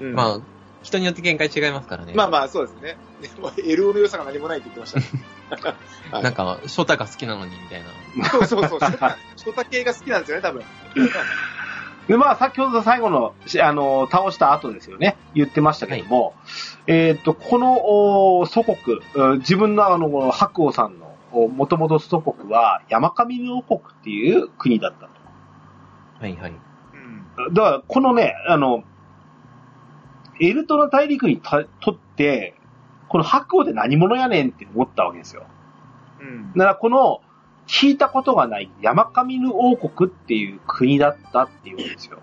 [0.00, 0.40] うんまあ、
[0.82, 2.12] 人によって見解違いますからね。
[2.14, 2.96] まあまあ、そうですね。
[3.20, 5.00] でも、LO の良さが何もないって言ってました。
[5.56, 7.82] はいなんか、ショタが好きなのにみたい
[8.22, 8.28] な。
[8.30, 8.80] そうそうそう。
[8.80, 10.62] ショタショタ系が好きなんですよね、多分。
[12.08, 15.16] で、まあ、先ほど最後の、しあの、倒した後ですよね。
[15.34, 16.34] 言ってましたけども、
[16.86, 21.16] えっ、と、このお祖国、うん自分のあの、この白王さんの、
[21.48, 25.08] もともと祖国は山上王国っていう国だったと。
[26.20, 26.52] はいはい。
[27.38, 27.54] うん。
[27.54, 28.84] だから、このね、あの、
[30.40, 32.54] エルトラ大陸にたとって、
[33.08, 35.44] この白王って何者やねんって思ったわけですよ。
[36.20, 36.52] うん。
[36.52, 37.20] だから、この、
[37.66, 42.18] 聞いたことがない山上王国っていう国だったっていうんですよ。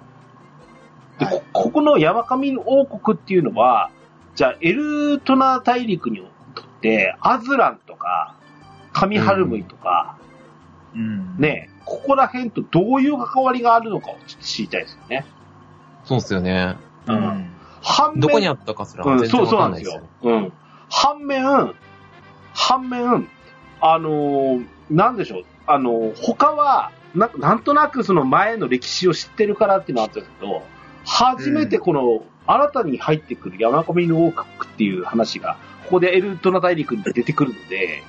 [1.19, 3.91] で、はいこここの山上王国っていうのは、
[4.35, 6.25] じゃあ、エルトナ大陸に
[6.55, 8.35] とって、アズランとか、
[8.91, 10.17] カミハルムイとか、
[10.95, 11.37] うん。
[11.37, 15.25] ね、ここら辺とどういう関わりがあるのかをちょっと知りたいですよね。
[16.03, 16.77] そうっすよね。
[17.07, 17.49] うん。
[17.81, 20.27] 反面どこにあったかすらうん、全然わそうそうなんでかんないです。
[20.27, 20.53] ようん。
[20.89, 21.75] 反面、
[22.53, 23.27] 反面、
[23.81, 30.63] あのーなんでしょう、あのー他はな、なんとなくその前の歴史を知ってるからっていうのはあったんですけど、
[31.05, 38.03] 初めてこの、新たに入ってくる山上の王国っていう話が、ここでエルトナ大陸に出てくるので、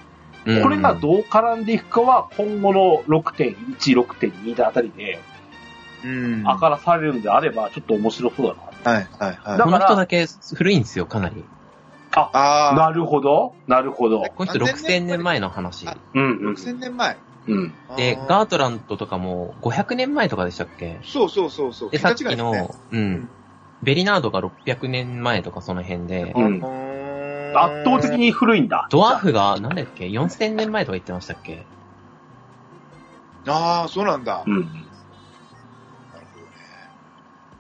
[0.47, 3.57] うんこれがどう絡んでいくかは、今後の6.1、
[3.99, 5.19] 6.2あたりで、
[6.05, 6.43] うん。
[6.43, 8.47] 明からされるんであれば、ちょっと面白そう
[8.85, 8.93] だな。
[8.93, 9.59] はい、はい、はい。
[9.59, 11.43] だこの人だけ古いんですよ、かなり。
[12.17, 12.75] ああ。
[12.77, 13.55] なるほど。
[13.67, 14.23] なるほど。
[14.23, 15.87] この人6000年前の話。
[16.15, 16.55] うん、うん。
[16.55, 17.17] 6000年前。
[17.47, 17.75] うん。
[17.97, 21.01] で、ガートラントとかも500年前とかでしたっけ？
[21.03, 21.91] そうそうそうそう。
[21.91, 23.29] で、さっき桁違いですねの、うん。
[23.83, 26.49] ベリナードが600年前とかその辺で、うんう
[26.81, 26.95] ん
[27.57, 28.89] 圧倒的に古いんだ。
[28.91, 31.65] ドワーフが、なんだっけ ?4000 年前とか言ってましたっけ？
[33.47, 34.43] ああ、そうなんだ。
[34.45, 34.69] うん。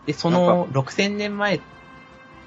[0.06, 1.60] で、その6000年前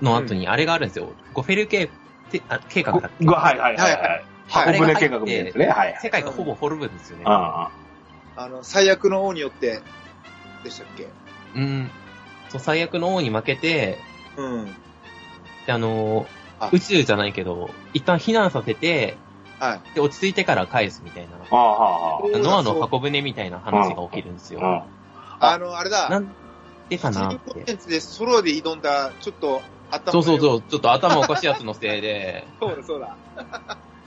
[0.02, 1.14] の後にあれがあるんですよ。
[1.34, 1.90] ゴフェル計
[2.30, 4.00] てあ計画だっけごはいはいはいは。
[4.00, 5.66] はいあれが入って箱舟計画みたいなやつね。
[5.68, 6.00] はいはい。
[6.02, 7.24] 世界がほぼ滅ぶんですよね。
[7.28, 7.70] あ
[8.38, 9.82] あの、最悪の王によって、
[10.64, 11.10] でしたっけ？
[11.56, 11.90] うん。
[12.50, 13.98] そう、最悪の王に負けて、
[14.38, 14.66] うん。
[15.66, 16.28] で、あのー
[16.60, 19.18] あ宇宙じゃないけど、一旦避難させて、
[19.60, 19.96] はい。
[19.96, 21.36] で、落ち着いてから返すみたいな。
[21.52, 22.20] あ。
[22.34, 24.62] あノアの箱舟みたいな話が起きるんですあ。
[24.62, 24.88] よ。
[25.40, 26.10] ああの、あれだ。
[26.10, 26.34] なん
[26.90, 27.66] でかなっスリーコンて。
[27.66, 30.12] テンツでソロで挑んだ、ちょっと、頭う。
[30.12, 33.16] そうそうそう、ちょっと頭おかしいやつのせいで、 そうだ、そうだ。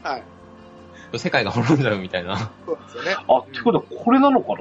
[0.03, 0.23] はい。
[1.19, 2.51] 世界が滅んじゃうみたいな。
[2.67, 3.17] そうですよね。
[3.29, 4.59] あ、ってことはこれなのかな？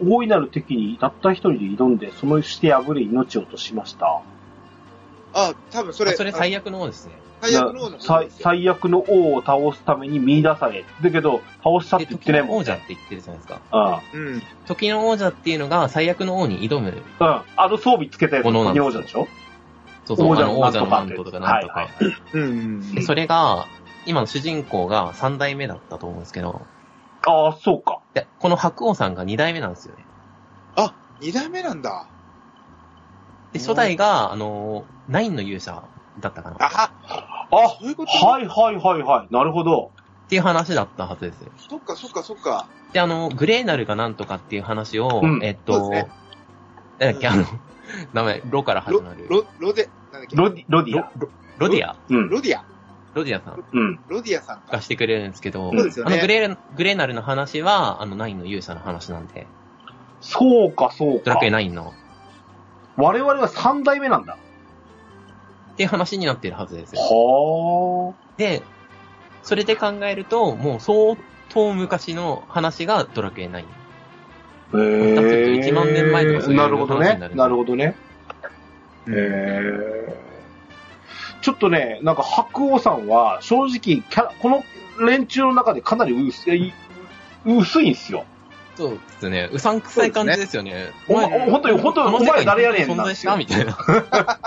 [0.00, 4.22] 大いなる敵にたった一人で挑んで、そのして破れ命を落としました。
[5.34, 7.12] あ、多分それ、それ最悪の王ですね。
[7.40, 8.44] 最悪の王の最ですよ。
[8.44, 10.84] 最悪の王を倒すために見出され。
[11.02, 12.54] だけど、倒したってで、言っ時てないもんね。
[12.54, 14.00] の王者って言ってるじゃないですか。
[14.14, 14.26] うん。
[14.26, 14.42] うん。
[14.66, 16.90] 時の王者っていうのが最悪の王に挑む。
[17.20, 17.26] うん。
[17.26, 19.26] あの装備つけたやつの王者でしょ？
[20.08, 21.88] そうそう、王あの王者者のマントとかなんとか。
[23.04, 23.66] それが、
[24.06, 26.62] 今の主人公が3代目だったと思うんですけど、
[27.26, 28.00] ああ、そうか。
[28.14, 30.04] で、この白王さんが2代目なんですよね。
[30.76, 32.06] あ、二代目なんだ。
[33.52, 35.82] で、初代が、あの、ナインの勇者
[36.20, 36.56] だったかな。
[36.56, 36.92] っあ、
[37.50, 38.26] あ、そういうこと？
[38.26, 39.32] はいはいはいはい。
[39.32, 39.92] なるほど。
[40.28, 41.52] ていう話だったはずですよ。
[41.68, 42.68] そっかそっかそっか。
[42.92, 46.08] で、あの、グレーナルがなんとかっていう話を、うんえっと、ね
[46.98, 47.44] なんだっけ、あの、
[48.12, 49.97] 名前、ロから始ロまる。、ロ、ロデ、なんだ
[50.28, 51.10] っけロディ、ロディア。
[51.58, 51.96] ロディア？
[52.08, 52.28] うん。
[52.28, 52.64] ロディア。
[53.14, 53.98] ロディアさんうん。
[54.08, 54.72] ロディアさんか。
[54.72, 59.46] がしてくれるんですけど、そうですよねあのグレー、グレーナルの話は、あの、ナインの勇者の話なんで、
[60.20, 61.48] そうかそうかドラクエ。
[61.48, 61.92] 9の、
[62.96, 64.36] 我々は三代目なんだ。
[65.72, 67.00] っていう話になってるはずですよ。
[67.00, 68.62] はで、
[69.42, 71.16] それで考えると、もう相
[71.48, 73.56] 当昔の話がドラクエ9。
[73.56, 73.58] あ。
[73.60, 73.64] へ
[74.74, 75.60] え。
[75.60, 77.28] 1万年前とかそういうなるほどね話にな。
[77.28, 77.96] るなるほどね。
[79.08, 80.18] へえ。
[81.40, 84.64] ちょっとね、なんか白王さんは、正直キャラ、この
[85.06, 86.72] 連中の中でかなり薄い、
[87.46, 88.24] 薄いんすよ。
[88.76, 89.50] そうですね。
[89.52, 90.92] うさんくさい感じですよね。
[91.08, 93.76] お前お本当に本当にお前誰やねん存在したみたいな。
[93.80, 94.42] あ、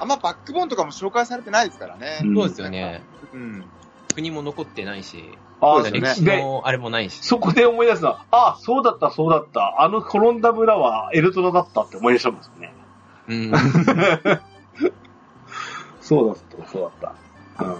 [0.00, 2.20] あんまバックボーンとかも紹介されてないですからね。
[2.22, 3.02] うんそうですよね。
[3.32, 3.64] うん。
[4.14, 5.24] 国も残ってないし、
[5.60, 7.18] あね歴史で、のあれもないし。
[7.22, 9.82] そこで思い出すのは、あ、そうだった、そうだった。
[9.82, 12.72] あの転んだ村はエルトラだったって思い出したんですよね。
[13.28, 13.52] うん。
[16.00, 17.14] そうだった、そうだっ
[17.56, 17.64] た。
[17.64, 17.78] うん。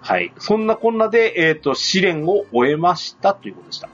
[0.00, 0.32] はい。
[0.38, 3.88] そんなこんなで、えっ、と、試練を終えましたということでした。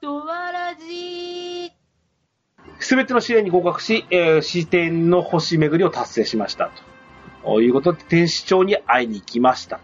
[0.00, 1.70] ドワラジー。
[2.78, 6.70] すべての試練に合格し、えー、視点の星巡りを達成しました。
[7.44, 9.80] ということで、天使長に会いに行きました。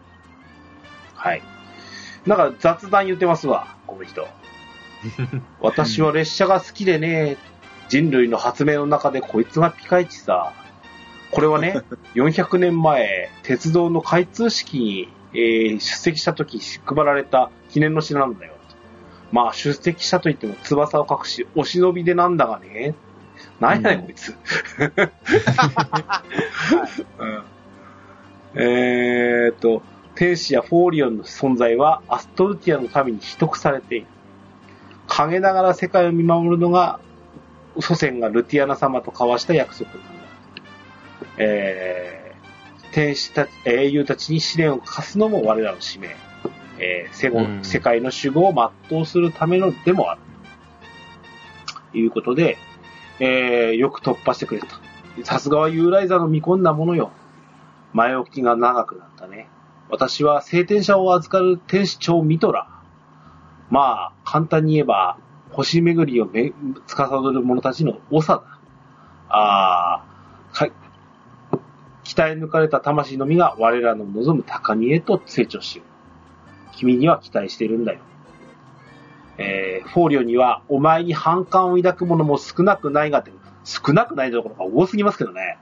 [1.15, 1.43] はい。
[2.27, 4.27] なんか雑談言ってますわ、この人。
[5.61, 7.37] 私は列車が好きでね、
[7.89, 10.53] 人類の発明の中でこいつがピカイチさ。
[11.31, 11.77] これはね、
[12.15, 18.53] 400年前、鉄道の開通式に、えー出席した時配られた記念の品なんだよ。
[19.33, 22.95] まあ、出席したと言っても翼を隠し、お忍びでなんだがね。
[23.61, 24.37] なんやねん、こいつ。
[27.19, 27.43] うん
[28.55, 29.83] えーっと、
[30.15, 34.07] 天使やフォーリオンの存在はアストルティアの民に秘匿されている。
[35.07, 37.01] 陰ながら世界を見守るのが、
[37.81, 40.09] 祖先がルティアナ様と交わした約束なんだ。
[41.39, 46.17] えー、天使たち、英雄たちに試練を課すのも我らの使命。
[46.79, 50.21] えー世後うん世界の守護を全うするためのでもある。
[51.93, 52.59] ということで、
[53.21, 54.67] えーよく突破してくれた。
[55.25, 57.13] さすがはユーライザーの見込んだものよ。
[57.93, 59.49] 前置きが長くなったね。
[59.91, 62.69] 私は聖天者を預かる天使長ミトラ。
[63.73, 65.17] まあ、簡単に言えば、
[65.51, 66.53] 星巡りをめ
[66.87, 68.43] 司る者たちの長だ。
[69.31, 70.05] ああ、
[70.53, 70.69] か
[72.05, 76.77] 鍛え抜かれた魂のみが我らの望む高みへと成長しよう。
[76.77, 78.01] 君には期待してるんだよ。
[79.39, 83.33] えー、フォーリオにはお前に反感を抱く者も少なくないがて、
[83.65, 85.59] 少なくないどころか多すぎますけどね。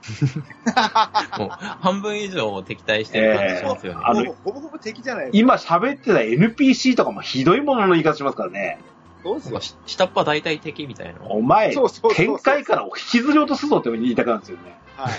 [1.37, 4.01] もう、半分以上敵対してる感じしますよね。
[4.03, 5.37] あのほぼほぼほぼ敵じゃないですか。
[5.37, 8.79] 今喋ってた NPC とかもひどいものの言い方しますからね。
[9.23, 9.61] そうですか。
[9.61, 11.21] し下っ端大体敵みたいな。
[11.29, 14.77] お前見解から引きずり落とすぞって言いたくなるんですよね。
[14.95, 15.13] はい。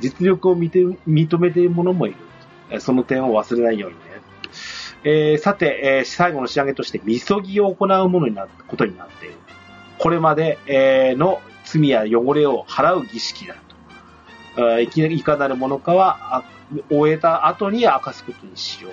[0.00, 2.16] 実力を見て認めている者もいる。
[2.70, 4.02] えーその点を忘れないようにね。
[5.04, 9.34] えーさて、えー最後の仕上げとして、みそぎを行うものになったことになっている。
[9.98, 13.54] これまで、えの罪や汚れを払う儀式だ
[14.56, 14.80] と。
[14.80, 16.44] いいかなるものかは、
[16.90, 18.92] 終えた後に明かすことにしよう。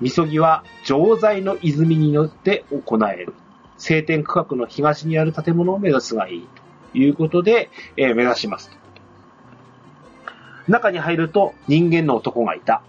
[0.00, 3.34] みそぎは、錠剤の泉によって行える。
[3.78, 6.48] 晴天区画の東にある建物を目指すがいい。
[6.92, 8.70] ということで、えー目指します。
[10.68, 12.82] 中に入ると人間の男がいた。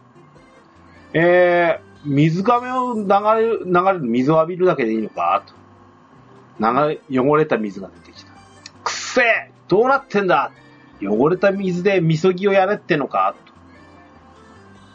[1.13, 5.60] えー、水亀を流れる、流れる水を浴びるだけでいいのかと。
[6.61, 8.31] 流、汚れた水が出てきた。
[8.83, 10.51] くっせえどうなってんだ？
[11.01, 13.33] 汚れた水でみそぎをやれってのか？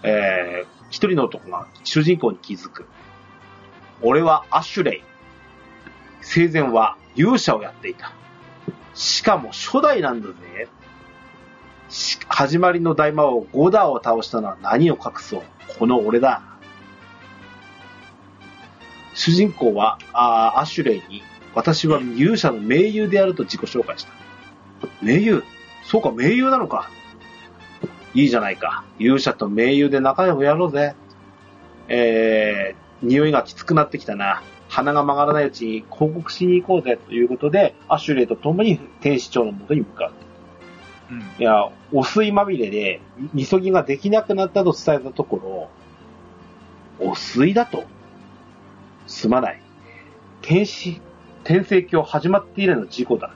[0.03, 0.09] と。
[0.09, 2.87] えー、一人の男が主人公に気づく。
[4.03, 5.03] 俺はアシュレイ。
[6.21, 8.13] 生前は勇者をやっていた。
[8.95, 10.69] しかも初代なんだぜ。
[12.29, 15.43] 始まりの大魔王ゴダーを倒したのは何を隠そう？
[15.79, 16.43] この俺だ。
[19.15, 21.23] 主人公はあアシュレイに、
[21.57, 24.13] 私は勇者の盟友であると自己紹介した。
[25.03, 25.43] 盟友？
[25.83, 26.91] そうか、盟友なのか。
[28.13, 28.85] いいじゃないか。
[28.99, 30.95] 勇者と盟友で仲良くやろうぜ。
[31.89, 34.43] えー、匂いがきつくなってきたな。
[34.69, 40.13] 鼻が曲がらないうちに報告しに行こうぜということで、アシュレイと共に天使長の元に向かう。
[41.13, 43.01] うんいや、汚水まみれで、
[43.33, 45.71] みそぎができなくなったと伝えたとこ
[47.01, 47.85] ろ、汚水だと
[49.07, 49.63] すまない。
[50.43, 51.01] 天使、
[51.47, 53.31] 天聖教始まって以来の事故だ。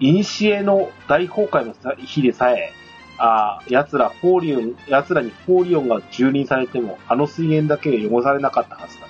[0.00, 2.72] イニシエの大崩壊の日でさえ、
[3.18, 9.06] あー奴らフォーリオン、奴らにフォーリオンが蹂躙されても、あの水源だけが汚されなかったはずだ。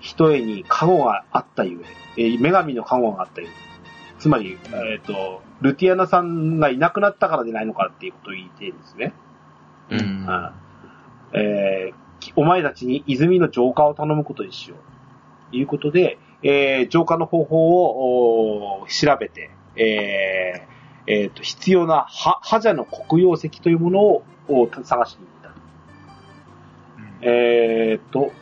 [0.00, 1.84] 一重に加護があったゆ
[2.16, 3.50] え、えー女神の加護があったゆえ。
[4.18, 9.12] つまり、えっ、と、ルティアナさんがいなくなったからでないのかっていうことを言っているんですね。
[9.90, 9.98] うん。
[9.98, 10.52] うん
[11.32, 15.50] えーきお前たちに泉の浄化を頼むことにしよう。
[15.52, 25.60] ということで、えー浄化の方法をおー調べて、えーえーと必要なは覇者の黒曜石というものをお探しに行った。
[27.22, 28.32] えーっと、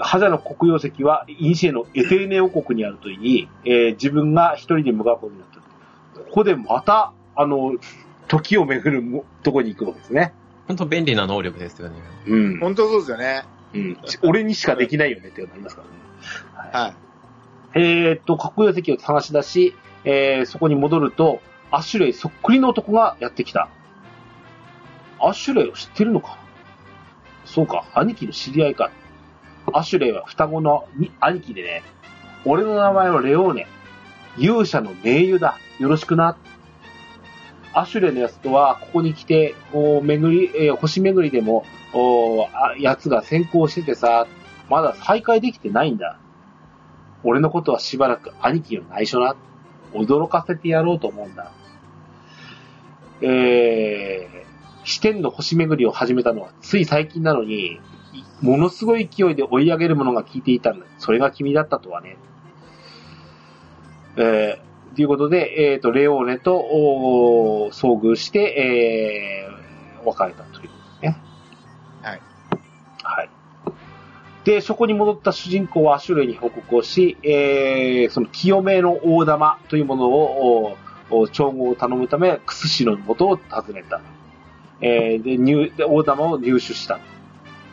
[0.00, 6.20] 覇者の黒曜石は、インシエのエテーネ王国にあるといい、えー自分が一人で向かうことになった。
[6.20, 7.74] ここでまた、あの、
[8.28, 10.32] 時を巡るもとこに行くわけですね。
[10.66, 11.96] 本当便利な能力ですよね。
[12.26, 12.58] うん。
[12.58, 13.44] 本当そうですよね。
[13.74, 13.98] うん。
[14.22, 16.70] 俺にしかできないよねってなりますからね。
[16.72, 16.94] はい。
[17.74, 21.40] えーっと、黒曜石を探し出し、えーそこに戻ると、
[21.70, 23.68] アシュレイそっくりの男がやってきた。
[25.20, 26.38] アシュレイを知ってるのか？
[27.44, 28.90] そうか、兄貴の知り合いか。
[29.72, 30.88] アシュレイは双子の
[31.20, 31.82] 兄貴でね、
[32.44, 33.66] 俺の名前はレオーネ。
[34.38, 35.58] 勇者の盟友だ。
[35.78, 36.36] よろしくな。
[37.72, 44.26] アシュレイのやつとは、ここに来て、お巡り、えー星巡りでも、おあやつが先行しててさ、
[44.68, 46.18] まだ再会できてないんだ。
[47.26, 49.36] 俺のことはしばらく兄貴に内緒な。
[49.92, 51.52] 驚かせてやろうと思うんだ。
[53.20, 57.80] えー、視点の星巡りを始めたのはつい最近なのに、
[58.40, 60.86] ものすごい勢いで追い上げるものが効いていたんだ。
[60.98, 62.16] それが君だったとはね。
[64.16, 66.52] えー、ということで、えっ、と、レオーネと
[67.72, 69.48] 遭遇して、
[70.00, 71.25] えー、別れたということですね。
[74.46, 80.76] で、そこに戻った主人公はアシュレイに報告をし、えー、その清めの大玉というものを、
[81.32, 84.00] 調合を頼むため、クスシロの元を訪ねた。
[84.80, 87.00] えー、で、入、で大玉を入手した。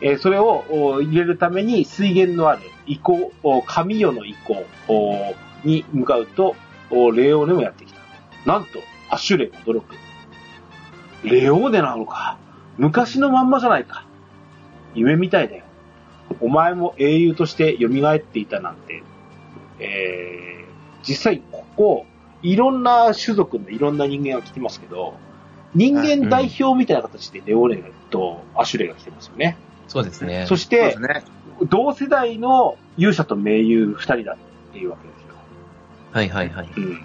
[0.00, 3.32] えー、それを入れるために水源のある遺構、
[3.66, 4.66] 神代の遺構
[5.62, 6.56] に向かうと、
[6.90, 8.00] レオーネもやってきた。
[8.46, 9.94] なんと、アシュレイ驚く。
[11.22, 12.36] レオーネなのか。
[12.78, 14.04] 昔のまんまじゃないか。
[14.96, 15.63] 夢みたいだよ。
[16.40, 19.02] お前も英雄として蘇っていたなんて。
[19.80, 22.06] えー、実際ここ、
[22.42, 25.14] いろんな種族のいろんな人間が来てますけど、
[25.74, 29.56] 人間代表みたいな形でレオーネとアシュレイが来てますよね。
[29.88, 30.46] そうですね。
[30.48, 31.24] そしてね。
[31.68, 35.34] 同世代の勇者と盟友二人だっていうわけですよ。
[36.12, 36.68] はいはいはい。
[36.76, 37.02] うん。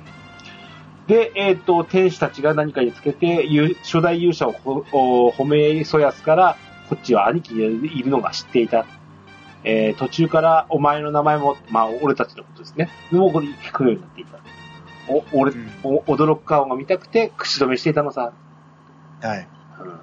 [1.07, 4.53] で、えっ、と、天使たちが何かにつけて、ゆ初代勇者を
[5.31, 6.57] 褒めそやすから、
[6.89, 8.85] こっちは兄貴がいるのが知っていた。
[9.63, 12.89] えー途中からお前の名前も、まあ、俺たちのことですね。
[13.11, 14.39] もうこれ聞くようになっていた。
[15.09, 18.33] お、俺、うんお驚く顔が見たくて、口止めしていたのさ。
[19.21, 19.47] はい。
[19.81, 19.99] うん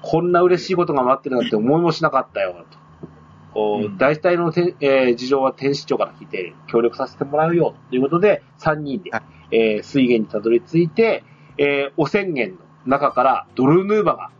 [0.00, 3.60] こんな嬉しいことが待ってるなんて思いもしなかったよ、と。
[3.60, 11.24] おうん大体のて、えー事情は天使長から聞いて協力させてもらうよ、ということで、3人ではい、えー水源にたどり着いて、
[11.58, 14.30] えー汚染源の中からドルヌーバが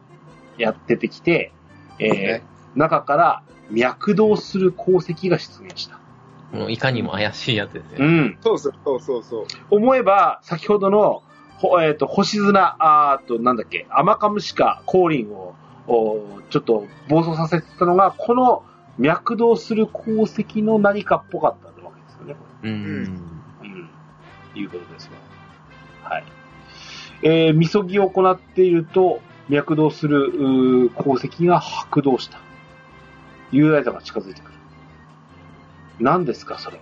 [0.59, 1.53] やっててきて、
[1.99, 2.43] えーね
[2.77, 5.99] 中から脈動する鉱石が出現した。
[6.53, 8.05] もういかにも怪しいやつですよね。
[8.07, 8.39] うん。
[8.43, 9.47] そうそうそうそう。
[9.71, 11.23] 思えば、先ほどの、
[11.59, 15.55] ほえっ、と、星砂、あーと、なんだっけ、アマカムシカ、降臨を、
[15.87, 18.63] おちょっと暴走させてたのが、この
[18.99, 22.37] 脈動する鉱石の何かっぽかったわけですよね。
[22.63, 22.71] うん。
[23.63, 23.91] うん。
[24.55, 25.13] いうことですよ。
[26.03, 26.25] はい。
[27.23, 32.39] えー、みそぎを行っていると、脈動する鉱石が白動した。
[33.53, 34.55] 雄大座が近づいてくる。
[36.01, 36.81] 何ですか、それ。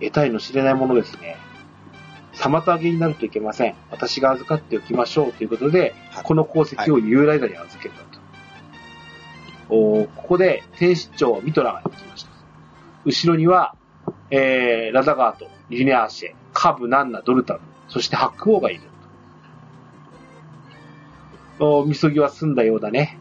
[0.00, 1.36] 得体の知れないものですね。
[2.34, 3.74] 妨げになるといけません。
[3.90, 8.20] 私が預かっておきましょうということで、はいこの鉱石を雄大座に預けたと。
[9.68, 12.30] おーここで天使長ミトラが行きました。
[13.04, 13.74] 後ろには、
[14.30, 18.82] えー、ラザガート、リネアーシェ、カブ、ナンナ、ドルタン、そしてハック王がいる
[21.58, 21.80] と。
[21.80, 23.18] おみそぎは済んだようだね。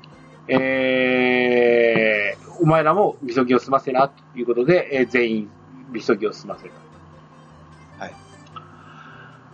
[0.48, 5.50] えー、お前らもみそぎを済ませな、ということで、えー全員
[5.92, 6.76] みそぎを済ませた。
[8.04, 8.14] はい。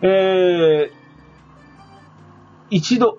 [0.01, 0.97] えー、
[2.70, 3.18] 一度、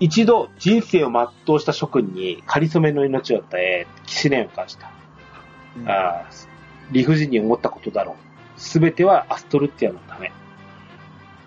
[0.00, 4.90] 一度人生を全うした諸君に仮初めの命を与え、試練を課した。
[5.78, 6.26] うんああ
[6.90, 8.60] 理不尽に思ったことだろう。
[8.60, 10.32] すべてはアストルティアのため。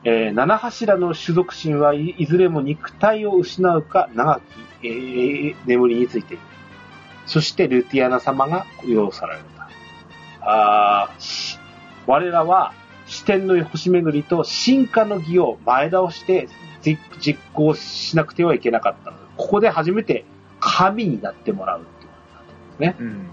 [0.05, 4.39] えー七柱の種族神はいいずれも肉体を失うか長
[4.81, 6.43] き、えー眠りについている。
[7.29, 9.69] そしてルティアナ様が要さられた。
[10.41, 11.59] あーし
[12.07, 12.73] 我らは
[13.05, 16.49] 視点の星巡りと進化の儀を前倒して
[16.81, 20.25] じ実行しなくてはいけなかったのでここで初めて
[20.59, 22.95] 神になってもらうってことなんですね。
[22.99, 23.29] うん。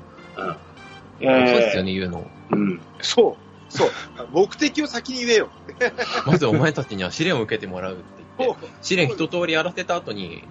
[1.20, 1.48] うん。
[1.48, 2.26] そうですよね、言うの。
[2.50, 2.80] うん。
[3.00, 3.72] そう。
[3.72, 3.90] そう。
[4.30, 5.48] 目的を先に言えよ。
[6.26, 8.04] まずお前たちには試練を受けてもらうって
[8.38, 10.44] 言って、試練一通りやらせた後に、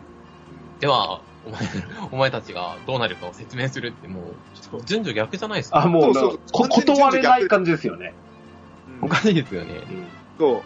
[0.80, 1.60] では、お前、
[2.12, 5.84] お前たちがどうなるかを説明するってもう、順序逆じゃないですか？
[5.84, 8.14] あ、もう、そうそう断れない感じですよね。
[9.02, 9.74] おかしいですよね。
[9.74, 10.06] うん
[10.40, 10.62] そう。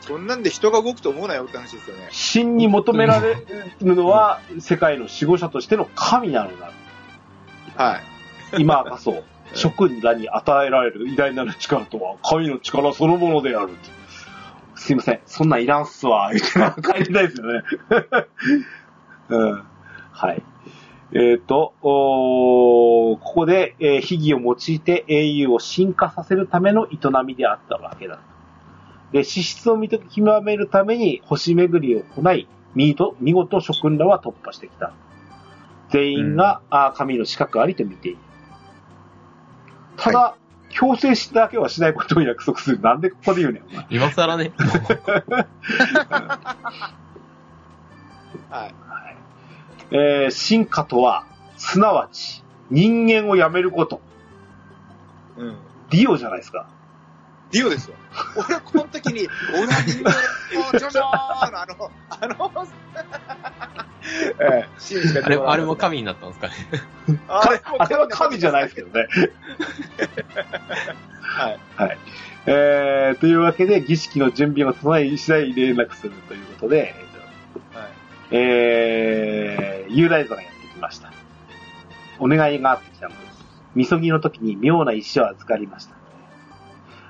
[0.00, 2.08] そんなんで人が動くと思うなよって話ですよね。
[2.10, 3.34] 真に求められ
[3.80, 6.70] るのは、世界の守護者としての神なのだ。
[7.76, 8.02] はい。
[8.62, 9.24] 今こそ、
[9.54, 13.70] 諸君らに与えられる偉大なる力とは、神の力そのものである。
[14.76, 17.62] すいません、そんなんいらんっすわ、言って帰りたいですよね。
[19.30, 19.62] うん。
[20.16, 20.42] はい。
[21.12, 28.18] えっ、と、おーここで、えー秘技を用いて英雄を進化させるための営みであったわけだ。
[29.12, 34.92] で、資質を見と極めるために星巡りを行い、見事、見事諸君らは突破してきた。
[35.90, 38.18] 全員が、あ神の資格ありと見ている。
[39.96, 40.36] ただ、
[40.70, 42.80] 強制しだけはしないことを約束する。
[42.80, 43.86] なんでここで言うねん、お前。
[43.90, 44.50] 今更ね。
[48.50, 48.74] はい。
[49.90, 51.24] えー進化とは、
[51.56, 54.00] すなわち、人間をやめること。
[55.36, 55.56] うん。
[55.90, 56.68] ディオじゃないですか。
[57.52, 57.94] ディオですよ。
[58.36, 60.04] 俺、この時に、オラディ
[60.74, 61.08] オ、ジョジョーの
[61.60, 62.66] あの、あの、
[64.40, 66.54] えシーンしかあれ、あれも神になったんですかね。
[67.28, 69.06] あえあれは神じゃないですけどね。
[71.22, 71.58] はい。
[71.76, 71.98] はい。
[72.46, 76.94] えー、というわけで、儀式の準備を整え、次第連絡するということで、
[77.74, 77.88] はい。
[78.30, 81.12] えー、ユーライザがやってきました。
[82.18, 83.44] お願いがあってきたのです。
[83.74, 85.94] みそぎの時に妙な石を預かりました。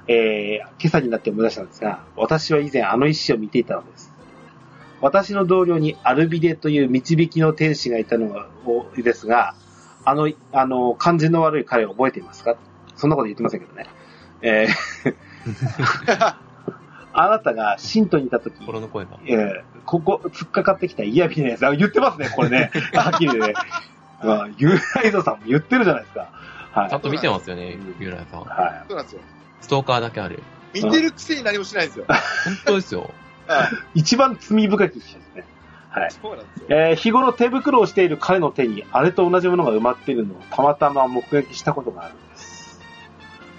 [0.08, 4.12] えー、今朝になって思い出したんですが、私は以前あの石を見ていたのです。
[5.00, 8.46] 私の同僚にアルビデという導きの天使がいたの
[8.96, 9.54] ですが、
[10.04, 12.56] あの、あの、感じの悪い彼を覚えていますか？
[12.94, 13.86] そんなこと言ってませんけどね。
[14.42, 15.14] えー
[17.18, 19.18] あなたが信徒にいた時、心の声が。
[19.24, 21.66] ええここ、突っかかってきた嫌味なやつ。
[21.66, 22.70] あ言ってますね、これね。
[22.92, 23.54] はっきりね。
[24.22, 26.28] まあ、ユーライドさんも言ってるじゃないですか。
[26.72, 27.00] はいちゃん。
[27.00, 28.40] と見てますよねうん、ユーライさん。
[28.40, 29.20] はそうなんですよ。
[29.62, 30.42] ストーカーだけある。
[30.74, 32.04] 見てるくせに何もしないんですよ。
[32.06, 32.16] 本
[32.66, 33.10] 当ですよ。
[33.46, 33.64] は
[33.94, 33.98] い。
[33.98, 34.00] い。
[34.00, 35.44] 一番罪深き人ですね。
[35.88, 36.10] はい。
[36.10, 36.66] そうなんですよ。
[36.68, 42.80] えー日頃手袋をしている彼の手に、あれと同じものが埋まっているのをたまたま目撃したことがあるんです。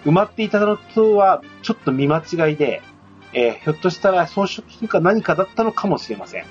[0.06, 2.84] 埋まっていたのとは、ちょっと見間違いで、
[3.40, 6.46] えーひょっとしたら装飾品か何かだったのかもしれません。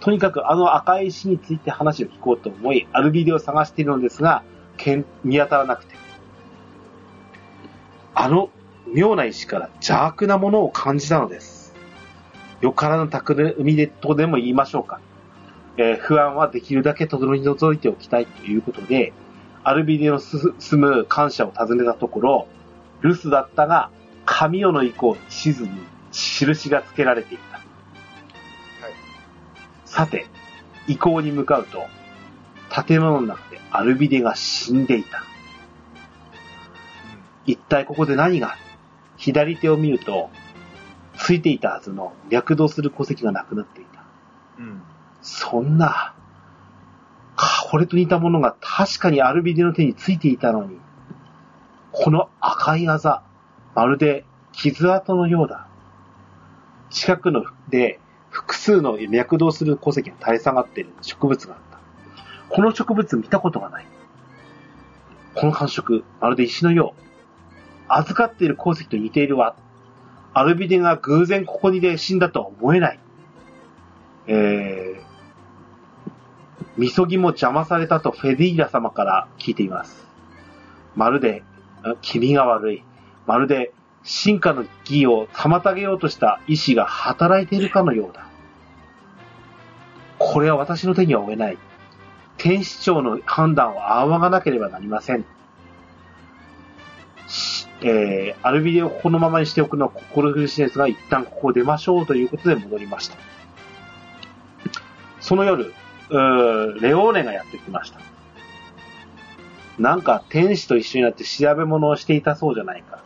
[0.00, 4.42] とにかくあの赤い石について話を聞こうと思い、アルビデを探しているのですが、
[5.22, 5.94] 見当たらなくて。
[8.12, 8.50] あの
[8.92, 11.76] 妙な石から邪悪なものを感じたのです。
[12.60, 14.98] よからぬ匠でとでも言いましょうか。
[15.76, 19.12] えー不安はできるだけ取り除いておきたいということで、
[19.62, 22.48] アルビデの住む感謝を尋ねたところ、
[23.04, 23.90] 留守だったが、
[24.24, 25.70] 神代の以降に地図に
[26.12, 27.60] 印が付けられていた。
[29.84, 30.26] さて、
[30.86, 31.86] 遺構に向かうと、
[32.86, 35.24] 建物の中でアルビデが死んでいた。
[37.46, 38.56] 一体ここで何が
[39.16, 40.30] 左手を見ると、
[41.16, 44.04] ついていたはずの脈動する戸籍がなくなっていた。
[44.58, 44.82] うん。
[45.22, 46.14] そんな、
[47.70, 50.78] これと似たものが確かにアルビデの手についていたのに、
[51.92, 53.22] この赤いあざ、
[53.74, 55.69] まるで傷跡のようだ。
[56.90, 57.98] 近くので
[58.30, 61.80] 複数の脈動する戸籍が垂れ下がっている植物があった。
[62.54, 63.86] この植物見たことがない。
[65.34, 67.02] この感触、まるで石のよう。
[67.88, 69.56] 預かっている鉱石と似ているわ。
[70.32, 73.00] アルビデが偶然ここにで死んだとは思えない。
[74.26, 75.00] えー、
[76.76, 80.06] みそぎも邪魔されたとフェディーラ様から聞いています。
[80.94, 81.42] まるで、
[81.82, 82.84] あ君が悪い。
[83.26, 83.72] まるで、
[84.02, 88.26] 進化の義を妨げようとした意志が働いているかのようだ。
[90.18, 91.58] これは私の手には負えない。
[92.36, 95.24] 天使長の判断を仰がなければなりません。
[97.82, 103.16] えー、アルビデをこのままにしておくのは心苦しいですが、一旦ここを出ましょうということで戻りました。
[105.20, 105.72] その夜、
[106.10, 108.00] うーレオーネがやってきました。
[109.78, 113.02] なんか天使と一緒になって調べ物をしていたそうじゃないか。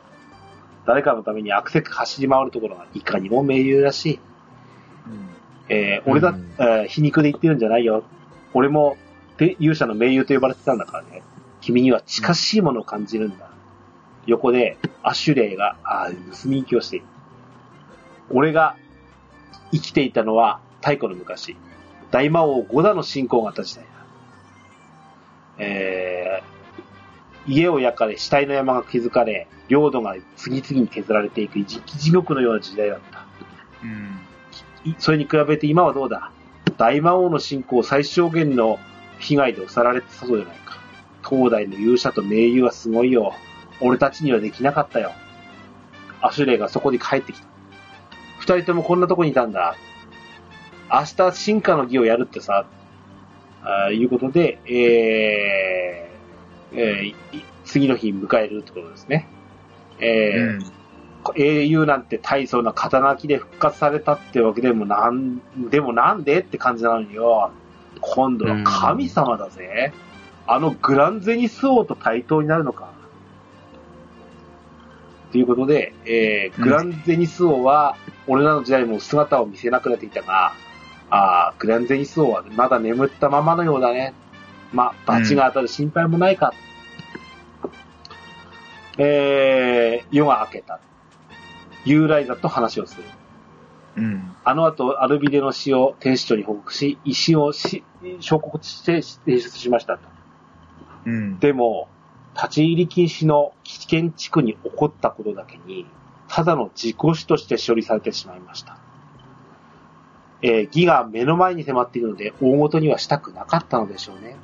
[0.87, 4.21] 誰かのためにアクセク走り回るところがいかにも名優らしい。
[5.69, 8.05] えー俺だ、うんえー皮肉で言ってるんじゃないよ。
[8.53, 8.97] 俺も、
[9.39, 11.23] で勇者の名優と呼ばれてたんだからね。
[11.61, 13.49] 君には近しいものを感じるんだ。
[14.27, 17.07] 横で、アシュレイが、あー盗み行きをしている。
[18.31, 18.77] 俺が
[19.73, 21.57] 生きていたのは太古の昔。
[22.11, 23.91] 大魔王ゴダの信仰があった時代だ。
[25.59, 26.54] えー
[27.47, 33.27] 家を焼かれ、死体の山が築かれ、領土が次々に削られていく地地獄のような時代だった。
[33.83, 34.21] うん。
[34.85, 36.31] いそれに比べて今はどうだ？
[36.77, 38.79] 大魔王の信仰最小限の
[39.19, 40.79] 被害で襲られてたそうじゃないか。
[41.29, 43.35] 東大の勇者と盟友はすごいよ。
[43.81, 45.13] 俺たちにはできなかったよ。
[46.21, 47.47] アシュレイがそこに帰ってきた。
[48.39, 49.77] 二人ともこんなとこにいたんだ。
[50.91, 52.67] 明日進化の儀をやるってさ、
[53.63, 56.14] あーいうことで、えー
[56.75, 59.27] えー次の日迎えるってことですね。
[60.01, 60.85] えー
[61.37, 67.51] 英雄なんて大層な肩書きで復活されたってわけでもなん、でもなんでって感じなのによ。
[68.03, 69.95] 今度は神様だぜ。
[70.47, 72.93] あのグランゼニス王と対等になるのか。
[75.33, 77.97] ということで、えー、グランゼニス王は、
[78.27, 80.53] 俺らの時代も姿を見せなくなっていたが、
[81.11, 84.15] あグランゼニス王はまだ眠ったままのようだね。
[84.73, 86.53] まあ、罰が当たる心配もないか。
[88.99, 90.81] えー、夜が明けた。
[91.85, 93.05] ユーライザと話をする。
[93.97, 94.35] うん。
[94.45, 97.85] あの後、アルビデの死を天使長に報告し、石をし
[98.21, 100.09] 証拠して提出しましたと。
[101.07, 101.39] うん。
[101.39, 101.89] でも、
[102.35, 105.87] 立ち入り禁止の危険地区に起こったことだけに、
[106.29, 108.79] ただの事故死として処理されてしまいました。
[110.43, 114.37] えー義が目の前に迫っているので、大元にはしたくなかったのでしょうね。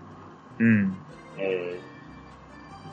[0.58, 0.96] うん。
[1.38, 1.90] えー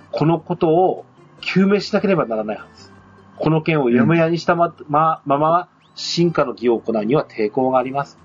[0.10, 1.06] このことを
[1.48, 2.92] 究明しなければならないはず。
[3.38, 8.18] この件をやむやにしたま、ま、まま、進化の儀を行うには抵抗があります。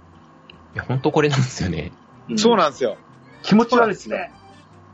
[0.74, 1.92] いや、ほんとこれなんですよね。
[2.36, 2.96] そうなんですよ。
[3.42, 4.16] 気持ち悪いですね。
[4.16, 4.30] はい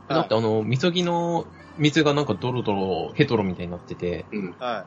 [0.09, 1.45] だってあの、みそぎの
[1.77, 4.55] 水がなんかドロドロ、ヘトロみたいになってて、うん。
[4.59, 4.85] は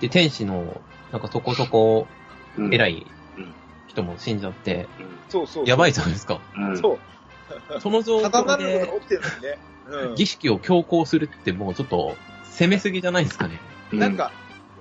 [0.00, 0.80] で、天使の、
[1.12, 2.08] なんかそこそこ
[2.56, 3.54] うん偉いうん
[3.86, 5.04] 人も死んじゃって、い。
[5.28, 5.66] そうそう。
[5.66, 6.40] やばいじゃないですか。
[6.56, 6.78] うん。
[6.78, 7.80] そう。
[7.80, 9.58] その状ただな況でることが起きてるのにね。
[9.88, 10.14] うん。
[10.14, 13.60] 儀式を強行するってもうちょっと攻めすぎじゃないですかね。
[13.92, 14.30] うんなんか、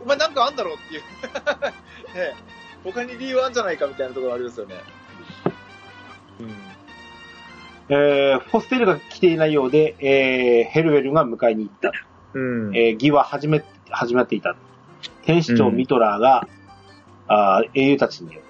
[0.03, 1.01] お前なんかあんだろうっていう。
[2.17, 2.35] ね
[2.83, 4.75] 他に理由あんじゃないかみたいなところありますよね。
[7.89, 11.91] えー、フォステルが来ていないようで、えー、ヘルウェルが迎えに行った。
[12.33, 12.67] うん。
[12.67, 12.75] うん。
[12.75, 14.55] えー、義は始め、始まっていた。
[15.23, 16.47] 天使長ミトラーが、
[17.27, 18.46] あー英雄たちによる、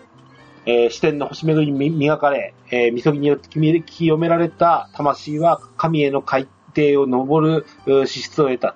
[0.67, 6.45] えー、視点の星巡りに磨かれ、えー、みそぎによって清清められた魂は神への海
[6.75, 8.75] 底を登るう資質を得た。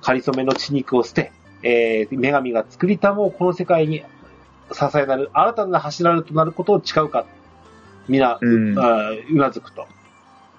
[0.00, 1.32] 仮初めの血肉を捨て、
[1.64, 4.04] えー、女神が作りたもうこの世界に
[4.70, 7.26] 支えなる新たな柱となることを誓うか。
[8.06, 9.88] 皆、うんなずくと。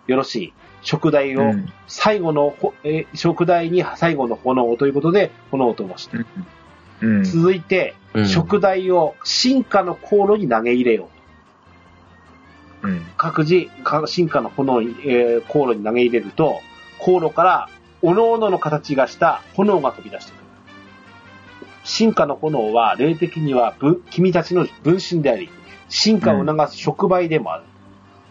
[0.07, 0.53] よろしい。
[0.81, 6.17] 食台をうん最後のほ、えー食台に最後の炎ということで、炎を灯した。
[6.17, 6.25] うん。
[7.23, 11.09] 続いて、うん食台を進化の航路に投げ入れよ
[12.83, 12.87] う。
[12.87, 13.01] うん。
[13.17, 16.61] 各自、か進化の炎に、えー航路に投げ入れると、
[16.99, 17.69] 航路から、
[18.01, 20.41] 各々の形がした炎が飛び出してくる。
[21.83, 25.49] 進化の炎は、霊的にはぶ君たちの分身であり、
[25.89, 27.63] 進化を促す触媒でもある。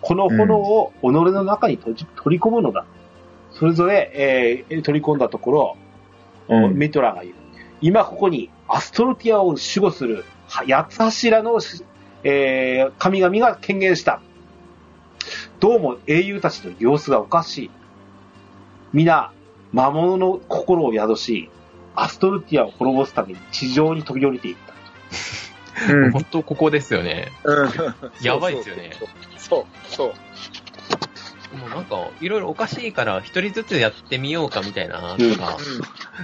[0.00, 2.86] この炎を己の中に取り込むのだ。
[3.52, 5.76] それぞれ、えー取り込んだところ、
[6.48, 7.34] うんミトラが言う。
[7.84, 11.60] 今ここにアストルティアを守護するは八つ柱の、
[12.22, 14.22] えー神々が権限した。
[15.60, 17.70] どうも英雄たちの様子がおかしい。
[18.94, 19.32] 皆、
[19.70, 21.50] 魔物の心を宿し、
[21.94, 24.56] アストルティアを滅ぼすために地上に飛び降りていっ
[25.86, 25.92] た。
[25.92, 26.10] うん。
[26.12, 27.32] 本当ここですよね。
[27.44, 27.70] うん。
[28.22, 28.92] やばいですよね
[29.36, 30.12] そう、そう。
[31.54, 35.56] もうなんか、いろいろおかしいから一人ずつやってみようかみたいな、うんとか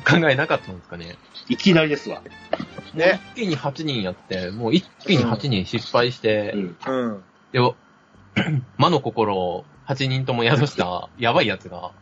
[0.09, 1.19] 考えなかったんですかね。
[1.49, 2.23] いきなりですわ。
[2.95, 6.77] ね一気に8人やって、もう一気に8人失敗して、うん。
[6.87, 7.05] うん。
[7.05, 7.25] うん。
[7.53, 7.75] で、
[8.77, 11.93] 魔の心を8人とも宿したやばいやつが、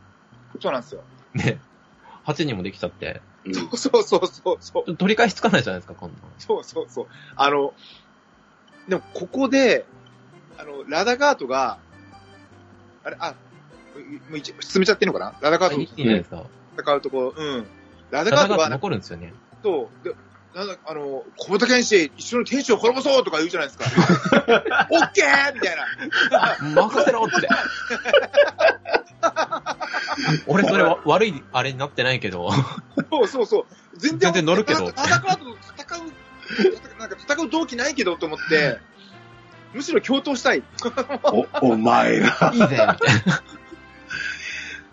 [0.61, 1.05] そうなんですよ。
[1.35, 1.61] ね、
[2.25, 4.97] 8人もできちゃって、うんそうそうそうそうそう。
[4.97, 6.21] 取り返しつかないじゃないですか、こんなん。
[6.39, 7.07] そうそうそう。
[7.37, 7.75] あの、
[8.89, 9.87] でもここで、
[10.59, 11.79] あの、ラダガートが、
[13.09, 13.35] あれ、あ、
[14.29, 15.35] もう一進めちゃってんのかな？
[15.41, 16.37] ラダガートいいんじゃないですか。
[16.37, 16.47] と
[16.83, 17.67] 戦うところ、うん。
[18.11, 19.33] ラダ戦がガートは、残るんですよね。
[19.63, 20.15] そう、で
[20.55, 23.85] なんだ、あの、小豚剣士、一緒に天使を滅ぼそうとか言うじゃないですか。
[24.91, 26.83] オッケーみたいな。
[26.83, 27.49] 任せろって。
[30.47, 32.51] 俺それわ悪いあれになってないけど、
[33.11, 33.67] そうそうそう。
[33.97, 38.79] 全然、全然乗るけどラダガートと戦う、なんか戦う動機ないけどと思って、
[39.75, 40.63] むしろ共闘したい。
[41.63, 42.53] お、お前ら。
[42.55, 42.87] いいぜ、みたい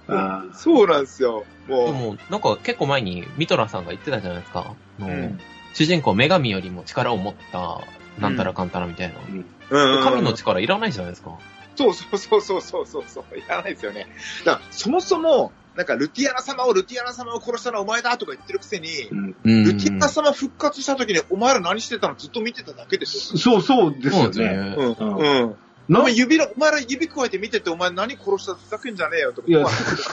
[0.08, 0.46] な。
[0.54, 1.46] そうなんですよ。
[1.68, 1.86] もう。
[1.86, 4.76] でも、なんか結構前にミトラさんが言ってたじゃないですか。
[5.00, 5.40] うん
[5.74, 7.82] 主人公女神よりも力を持った、
[8.18, 9.16] なんたらかんたらみたいな。
[9.20, 11.38] うんうんうん神の力いらないじゃないですか。
[11.76, 13.38] そうそうそうそうそうそうそう。
[13.38, 14.08] いらないですよね。
[14.46, 24.76] だから、そもそも、なんか、ルティアナ様をルティアナ様を殺したのはお前だとか言ってるくせに、うんうんルティアナ様復活した時にお前ら何してたのずっと見てただけでしそうそうですよね。
[24.78, 25.18] うんうん。
[25.18, 25.56] うん。
[25.88, 29.48] おな前指の、お前ら指加えて見ててお前何殺したふざけんじゃねえよとか。
[29.50, 29.66] いや、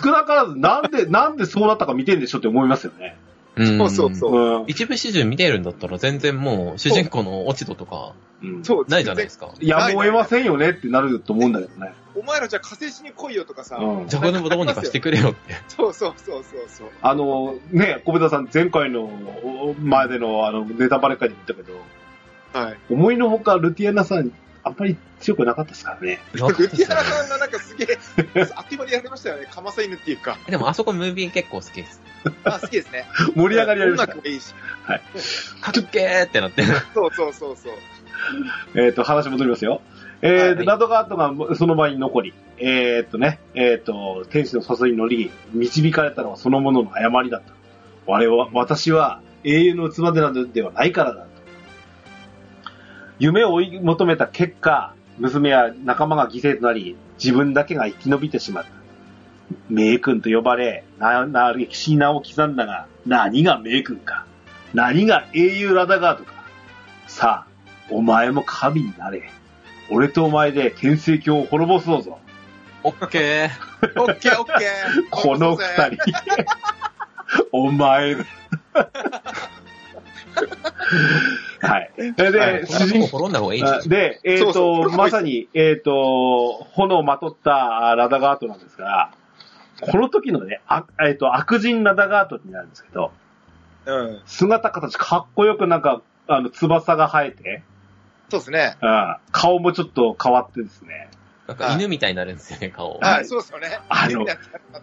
[0.02, 3.16] 少なからず、なんで、なんでそうなったか見てんでしょって思いますよね。
[3.56, 4.64] うんそうそうそううん。
[4.66, 8.86] 一部始終見てるんだったら全然もう主人公の落ち度とかうんそう。
[8.88, 9.52] ないじゃないですか。
[9.60, 11.92] やむを得ませんよねってなると思うんだけどね。
[12.14, 13.76] お前らじゃあ火星しに来いよとかさ。
[13.76, 15.54] うんじゃがでもどうにかしてくれよって。
[15.68, 16.88] そうそうそうそうそう。
[17.00, 21.78] あの、ね、小田さん、前回のお前でのあのネタバレ会で言ったけど、
[22.52, 22.78] はい。
[22.90, 24.32] 思いのほかルティアナさん、
[24.64, 26.20] あんまり強くなかったですからね。
[26.32, 27.98] ルティアナさんがなんかすげえ、
[28.54, 29.46] あっという間にやられましたよね。
[29.46, 30.38] かまさ犬っていうか。
[30.46, 32.00] でもあそこムービー結構好きです。
[32.44, 33.06] あ、好きですね。
[33.34, 34.28] 盛り上がりありました音楽。
[34.28, 34.54] もいいし。
[35.60, 36.62] かっけーってなって。
[36.94, 37.74] そうそうそうそう。
[38.74, 39.82] えっ、と、話戻りますよ。
[40.24, 47.52] えーはいと、ラドガートがその場に残り、えーっとね、えーっと、天使の誘いに乗り、導かれたのはそのものの誤りだった。
[48.06, 51.31] 我は、私は永遠の器でなどではないからだと。
[53.22, 58.70] 夢を追い求めた結果、娘や仲間が犠牲となり、自分だけが生き延びてしまった。
[59.70, 64.26] 名君と呼ばれ、な、な、歴史に名を刻んだが、何が名君か。
[64.74, 66.32] 何が英雄ラダガードか。
[67.06, 69.30] さあ、お前も神になれ。
[69.88, 72.18] 俺とお前で天聖教を滅ぼそうぞ。
[72.82, 74.02] オッケー。
[74.02, 75.06] オッケーオッケー。
[75.10, 75.96] この二人。
[77.52, 78.24] お前だ。
[81.60, 81.90] はい。
[81.96, 89.12] で、はい主人滅んだ方がいいんじゃないで、えっ、そうそうと、まさに、えっ、と、炎をまとったあラダガートなんですが、
[89.80, 93.12] この時のね、あえっ、と、悪人ラダガートになるんですけど、
[93.86, 94.20] うん。
[94.26, 97.62] 姿形かっこよくなんか、あの、翼が生えて、
[98.30, 98.76] そうですね。
[98.80, 101.10] うん、顔もちょっと変わってですね、
[101.46, 102.98] なんか犬みたいになるんですよね、顔。
[103.00, 103.80] はい、そうですよね。
[103.88, 104.34] あのちょ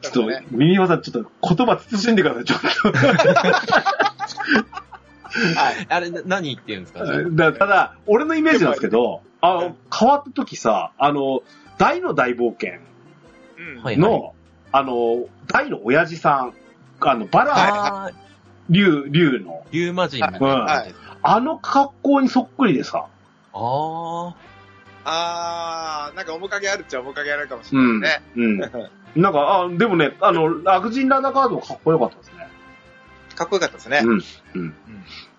[0.10, 2.60] っとね、ミニマさん、ちょっと言葉慎んでください、ちょっ
[5.56, 5.76] はい。
[5.90, 7.00] あれ、な何言ってるんですか？
[7.00, 7.32] と。
[7.32, 11.42] だただ、俺のイメージなんですけど、あの、変わった時さ、あの、
[11.78, 12.74] 大の大冒険
[13.58, 13.84] うん。
[13.84, 14.34] はいの、
[14.72, 16.54] あの、大の親父さん、
[17.02, 18.14] あの、バラあー、
[18.70, 20.96] 竜、竜の、竜魔人みたいな感じです。
[21.22, 23.06] あの格好にそっくりでさ、
[23.54, 24.36] あ
[25.06, 28.00] あー、なんか面影あるっちゃ面影あるかもしれうん。
[28.00, 28.58] ないうん。
[28.58, 28.70] ね。
[29.16, 32.39] なんか、あ、でもね、あの、悪人ラダカードもかっこよかったですね。
[33.40, 34.02] かっこよかったですね。
[34.04, 34.24] うん。
[34.56, 34.74] うん。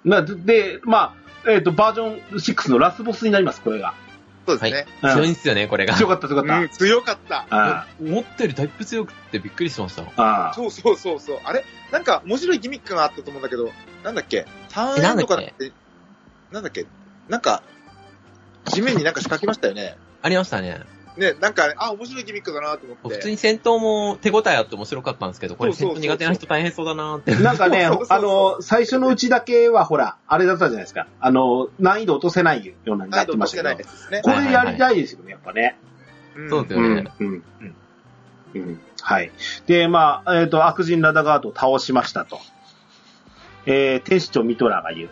[0.05, 1.15] なで、ま
[1.47, 3.95] あ、えっ、と、バージョン6のラスボスになります、これが。
[4.47, 4.87] そうですね。
[5.03, 5.95] あ、強いんですよね、これが。
[5.95, 6.59] 強かった、強かった。
[6.61, 7.47] うん、強かった。
[7.51, 10.03] あ思ったよりだいぶ強くてびっくりしました。
[10.17, 11.41] ああそうそうそうそう。
[11.45, 11.65] あれ？
[11.93, 13.71] なんか面白いギミックがあったと思うんだけど、
[14.03, 14.47] なんだっけ？
[14.71, 15.73] タえーンエンドかなんだって、
[16.53, 16.87] なんだっけ？
[17.29, 17.63] なんか、
[18.65, 19.97] 地面になんか仕掛けましたよね。
[20.23, 20.81] ありましたね。
[21.21, 23.09] ね、なんか、あ、面白いギミックだなと思って。
[23.17, 27.37] 普通に戦闘も手応えあって面白かったんですけど、これ戦闘苦手な人大変そうだなって。
[27.37, 31.07] なんかねあの、最初のうちだけはほら、あれだったじゃないですか。
[31.21, 34.23] あの、難易度落とせないようなにな難易ってましたけど。
[34.23, 35.77] これやりたいですよね、やっぱね。
[36.39, 37.13] んそうですよね。
[37.19, 38.81] うん。
[39.03, 39.31] はい。
[39.67, 42.41] で、まあ、えっ、と、悪人ラダガードを倒しましたと。
[43.67, 45.11] えー、天使長ミトラが言う。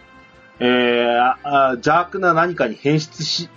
[0.61, 3.49] えー、あ邪悪な何かに変質し、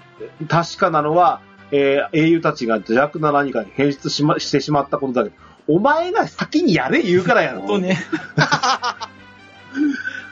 [0.47, 1.41] 確かなのは、
[1.71, 5.35] えー、英雄たちが邪悪な何かに変質し,、ま、してしまったことだけど、
[5.67, 7.61] お前が先にやれ言うからやろ。
[7.61, 7.97] 本当ね、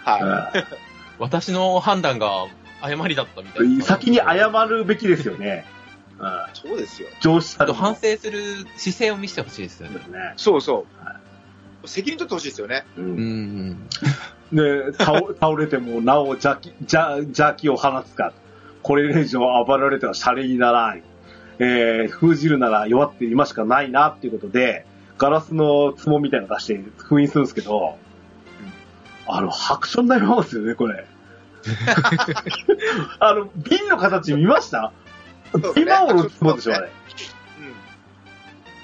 [0.04, 0.52] は
[1.20, 2.48] 私の判断が
[2.82, 3.86] 誤りだったみたうんいな。
[3.86, 5.66] 先に謝るべきですよね。
[6.20, 6.28] うん。
[6.28, 6.30] い。
[6.54, 7.10] そうですよ。
[7.22, 10.34] 上司あと反省する姿勢を見せてほしいですよね。
[10.38, 10.86] そうそ
[11.84, 11.88] う。
[11.88, 12.86] 責任取ってほしいですよね。
[12.98, 13.02] う。
[13.02, 13.88] うんん。
[14.52, 18.34] で、倒倒れてもなお邪気、邪邪気を放つか。
[18.82, 21.04] これ以上暴られてはシャレにならん。
[21.60, 24.86] えー、封じるなら弱って今しかないなっていうことで、
[25.18, 27.98] ガラスの壺みたいなの出して封印するんですけど、
[29.28, 31.06] あの、ハクション大魔王ですよね、これ。
[33.20, 34.92] あの、瓶の形見ました？
[35.52, 36.90] そうですね大魔王の壺でしょ、あれ。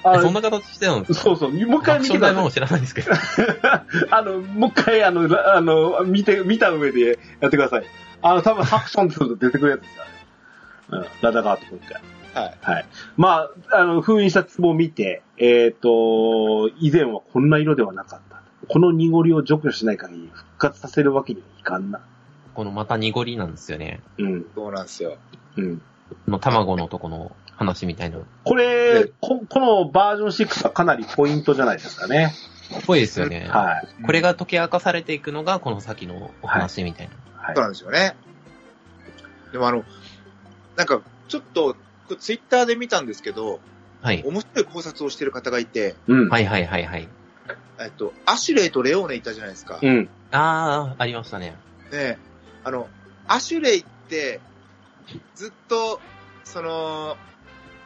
[0.04, 0.10] うん。
[0.18, 1.20] あそんな形してたんですか？
[1.20, 3.12] そうそう、もう一回アクション見てください大魔王知らないんですけど。
[4.10, 7.86] あの、もう一回、あの、らあの、見て、見た上でやってください。
[8.22, 10.10] あの、多分、ハクションすると出てくるやつですよね。
[10.90, 11.96] うん、ラダガーとこって。
[12.40, 12.58] はい。
[12.60, 12.86] はい。
[13.16, 18.42] まあ、あの、封印した壺を見て、えっ、と、以前はこんな色ではなかった。
[18.68, 22.00] この濁りを除去しない限り復活させるわけにはいかんな。
[22.54, 24.00] このまた濁りなんですよね。
[24.18, 25.16] うん、そうなんですよ。
[25.56, 25.78] うん。
[25.78, 28.18] この卵のとこの話みたいな。
[28.44, 32.34] これ、ここのバージョン6はかなりポイントじゃないですかね。
[32.78, 33.46] っぽいですよね。
[33.48, 34.04] はい。
[34.04, 37.14] これが解き明かされていくのがこの先のお話みたいな。
[37.40, 37.62] はいそう。
[37.62, 38.16] なんですよね。
[39.52, 39.84] でもあの、
[40.76, 41.76] なんか、ちょっと、
[42.14, 43.60] ツイッターで見たんですけど、
[44.00, 44.22] はい。
[44.24, 46.28] 面白い考察をしてる方がいて、うん。
[46.28, 47.08] はいはいはいはい。
[47.80, 49.80] えっと、アシュレイとレオーネいたじゃないですか。
[49.80, 50.10] ねうん。
[50.30, 51.56] ああ、ありましたね。
[51.92, 52.16] え
[52.62, 52.88] あの、
[53.26, 54.40] アシュレイって、
[55.34, 56.00] ずっと、
[56.44, 57.16] その、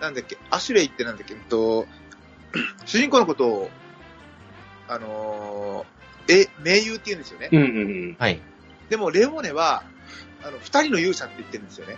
[0.01, 1.87] なんだっけ、アシュレイってなんだっけ、えっと、
[2.85, 3.71] 主人公のことを、
[4.89, 7.49] あのーえ、盟友って言うんですよね。
[7.51, 7.73] うんうんう
[8.13, 8.17] ん。
[8.19, 8.41] はい。
[8.89, 9.83] でも、レオーネは、
[10.43, 11.97] あの、二人の勇者って言ってるんですよね。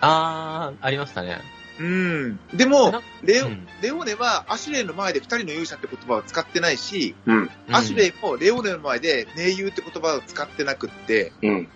[0.00, 1.40] ああ、ありましたね。
[1.78, 2.40] うん。
[2.54, 7.50] でもな、レオ、うんレオーネはアシュレイの前で二人の勇者って言葉を使ってないし、うん。
[7.70, 8.08] アシュレイ。
[8.08, 11.68] イもレオーネの前で盟友って言葉を使ってなくって、うん。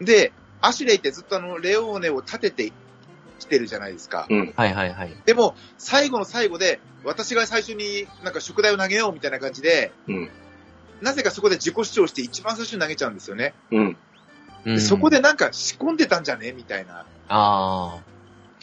[0.00, 2.72] で、アシュレイってずっとあの、レオーネを立てて
[3.40, 4.26] きてるじゃないですか。
[4.30, 4.52] うん。
[4.56, 5.16] はいはいはい。
[5.26, 10.30] でも、最後の最後で、私が最初になんか宿題を投げようみたいな感じで、うん。
[11.00, 13.54] なぜかそこで自己主張して一番最初に投げちゃうんですよね。
[13.72, 13.96] うん。
[14.78, 16.52] そこでなんか仕込んでたんじゃね？
[16.52, 17.06] みたいな。
[17.28, 17.98] あ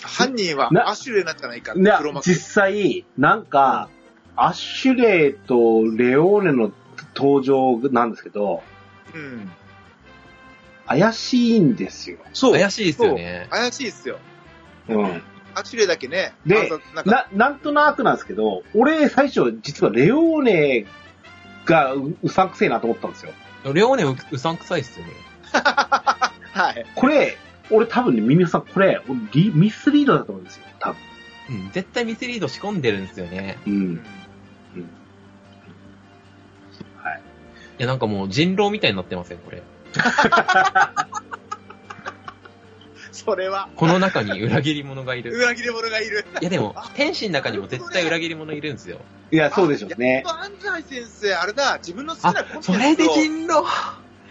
[0.04, 3.90] 犯人はなアシュレイなんじゃないかってね黒幕実際、なんか、
[4.36, 6.72] アッシュレイとレオーネの
[7.16, 8.62] 登場なんですけど、
[9.14, 9.52] うん。
[10.88, 12.18] 怪しいんですよ。
[12.26, 12.30] あ。
[12.34, 12.54] そう。
[12.54, 13.48] 怪しいですよね。
[13.50, 14.20] 怪しいっすよ。
[14.90, 15.24] うん。
[15.56, 16.34] アシュレイだけね。
[16.46, 20.86] でなな、なんとなくなんですけど、俺、最初、実はレオーネ
[21.66, 23.32] がううさんくせえなと思ったんですよ。
[23.74, 25.14] レオーネううさんくさいっすよね。
[25.62, 26.86] はい。
[26.96, 27.38] これ、
[27.72, 29.02] 俺多分ね、ミミさん、これ、
[29.34, 30.98] リミスリードだと思うんですよ、多分。
[31.50, 33.58] うん、絶対ミスリード仕込んでるんですよね。
[33.66, 33.74] うん。
[33.74, 34.02] うん。
[37.04, 37.22] はい。
[37.80, 39.62] いや、なんかもう人狼みたいになってますよ、これ。
[43.12, 45.32] それは、この中に裏切り者がいる。
[45.38, 46.26] 裏切り者がいる。
[46.42, 49.00] いやでも、天使の中にも絶対裏切り者いるんですよ。
[49.32, 50.24] いや、そうでしょうやねっ。
[50.24, 50.52] ぱ安
[50.84, 52.78] 西先生、あれだ、自分の好きあなコンテン、ツそを。
[52.78, 53.66] れで人狼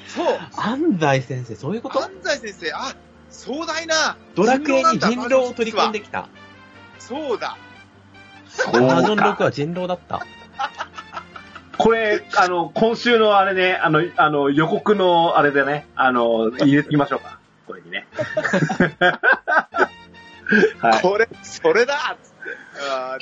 [0.07, 0.39] そう。
[0.57, 2.03] 安西先生、そういうこと？
[2.03, 2.97] 安西先生、あ、
[3.31, 4.17] 壮大な。
[4.35, 6.29] ドラクエに人狼を取り込んでききた。
[6.99, 7.57] そうだ。
[8.49, 9.45] そうバージョン6か。
[9.45, 10.25] は人狼だった。
[11.77, 17.41] これ、あの、今週のあれね、あの、あの、予告のあれでね、あの、入れてきましょうか。
[17.67, 18.07] これにね。
[20.79, 21.03] はい。
[21.03, 22.33] これ、それだっつっ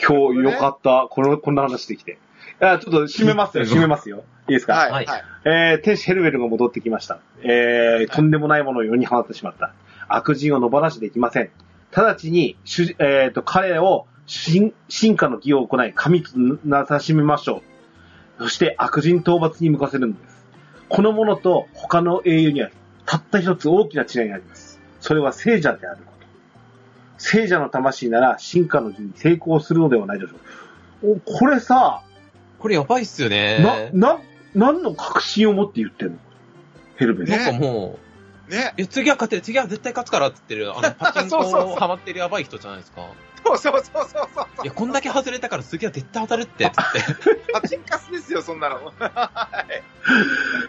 [0.06, 1.06] 今日よかっった。
[1.08, 2.18] この、こんな話できて。
[2.60, 4.24] あちょっと締めますよ、締めますよ。
[4.48, 4.74] いいですか？
[4.74, 5.08] はい、ははいい。
[5.44, 7.20] えー、天使ヘルベルが戻ってきました。
[7.42, 9.72] えー、とんでもないものを世に放ってしまった。
[10.08, 11.50] 悪人を野放しできません。
[11.94, 16.30] 直ちに、主えーと、彼を進進化の儀を行い、神と
[16.64, 17.62] なさしめましょ
[18.38, 18.42] う。
[18.44, 20.44] そして悪人討伐に向かせるのです。
[20.88, 22.70] この者と他の英雄には、
[23.06, 24.80] たった一つ大きな違いがあります。
[25.00, 26.26] それは聖者であること。
[27.18, 30.36] 聖者の魂なら進化の儀に成功するのではないでしょ
[31.02, 31.30] うか。
[31.32, 32.02] お、これさ、
[32.62, 33.90] これやばいっすよね。
[33.92, 34.20] な、な、
[34.54, 36.18] 何の確信を持って言ってんの？
[36.96, 37.30] ヘルベル。
[37.30, 37.98] ねなんかも
[38.48, 38.72] う、ね。
[38.76, 43.08] いや、次は勝てる、次は絶対勝つからって言ってる、あの、パチンコそうそうそうハマってるやばい人じゃないですか。
[43.44, 44.46] そうそうそうそうそう。
[44.62, 47.42] いや、こんだけ外れたから次は絶対当たるって、つって。
[47.52, 48.92] パチンカスですよ、そんなの。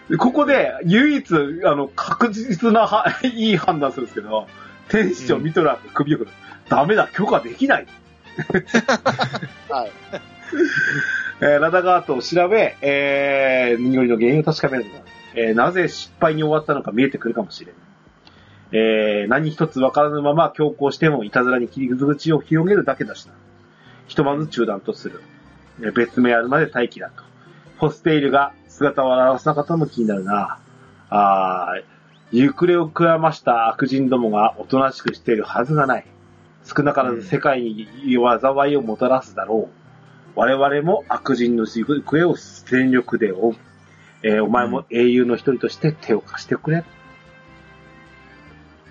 [0.10, 1.26] でここで、唯一、
[1.66, 4.48] あの、確実なは、 いい判断するんですけど、
[4.90, 6.32] 天使長ミトラーが首を振る。
[6.70, 7.88] ダメだ、許可できない。
[9.70, 9.92] はい。
[11.42, 15.00] えーラダガートを調べ、えー、濁りの原因を確かめるのだ。
[15.36, 17.76] えーなぜ失敗に終わったのか見えてくるかもしれん。
[18.72, 23.34] えー何一つ分からぬまま強行してもいたずらに切り口を広げるだけだしな。
[24.08, 25.22] ひとまず中断とする。
[25.80, 27.24] えー別名あるまで待機だと。
[27.78, 30.60] ホステイルが姿を現さなかったのも気になるな。
[31.10, 36.06] あー、行方をくわました悪人どもがおとなしくしているはずがない。
[36.64, 37.88] 少なからず世界に
[38.42, 39.83] 災いをもたらすだろう。
[40.36, 43.56] 我々も悪人の行方を全力で追う。
[44.24, 46.84] えーお前も英雄の一人として手を貸してくれ。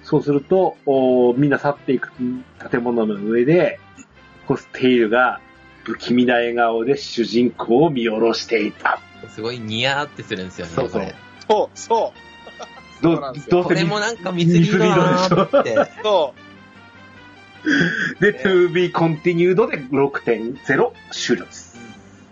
[0.03, 2.13] そうすると、おーみんな去っていく
[2.71, 3.81] 建物の上で、
[4.47, 5.41] ホステイルが
[5.85, 9.01] 不気味な笑顔で主人公を見下ろしていた。
[9.31, 11.15] すごいニヤーってするんですよね、そうそう。
[11.49, 11.79] そう、
[13.03, 15.75] そうなんですよどうせこれもなんかミスリードだなーって。
[15.75, 16.35] う、そ
[18.21, 21.79] で、to be continued で6.0終了です。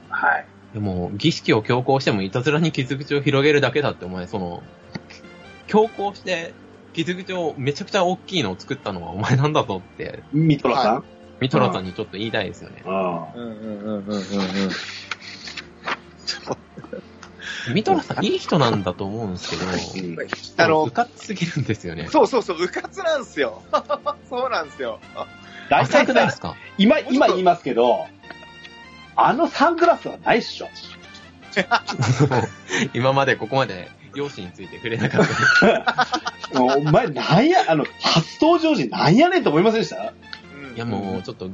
[0.08, 0.46] はい。
[0.74, 4.62] でも、儀式を強行してもいたずらに傷口を広げるだけだって、お前、その、
[5.66, 6.54] 強行して、
[6.92, 11.04] 傷口をめちゃくちゃ大きいのを作ったのはお前なんだぞって、 ミトラさん、
[11.40, 12.82] ミトラさんにちょっと言いたいですよね。
[12.84, 13.38] あう。
[13.38, 14.18] うんうんうんうんうんうん。
[14.18, 14.24] ミ
[17.84, 20.16] トラさん、いい人なんだと思うんですけど、うん
[20.56, 22.08] あのうかつすぎるんですよね。
[22.10, 23.62] そうそうそう、うかつなんすよ。
[24.28, 24.98] そうなんすよ。
[25.70, 26.54] 大浅体さくないですか？
[26.78, 28.06] 今、今言いますけど、
[29.16, 30.68] あのサングラスはないっしょ。
[32.94, 35.26] 今までここまで容姿について触れなかっ
[35.62, 36.06] た。
[36.60, 40.12] お前、なんや、あの、初登場時なんやねんと思いませんでした？
[40.56, 41.50] うんいやもう、ちょっと、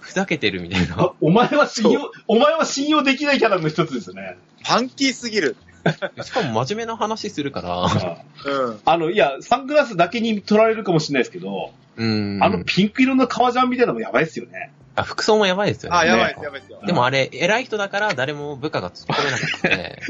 [0.00, 0.96] ふざけてるみたいな。
[0.98, 4.36] あお前は信用、お前は信用できないキャラの一つですね。
[4.64, 5.56] ファンキーすぎる。
[6.24, 8.80] しかも真面目な話するから、うん。
[8.84, 12.38] あの、いや、サングラスだけに取られるかもしれないですけど、うん。
[12.42, 14.72] あのピンク色の革ジャンみたいなのもやばいっすよね。
[14.96, 15.98] あ服装もやばいですよね。
[15.98, 16.80] あ、やばいです、やばいですよ。
[16.86, 20.02] でもあれ、偉い人だから誰も部下が突っ込めなくて、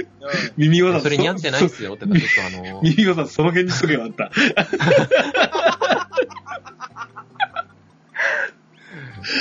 [0.57, 4.31] 耳輪さんそれ似合ってないっすよとか、ちょっとあの、耳輪さん、その辺にしとけばあった。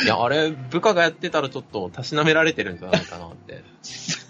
[0.03, 3.63] いや、あれ、部下がやってたらちょっとたしなめられてるんじゃないかなって。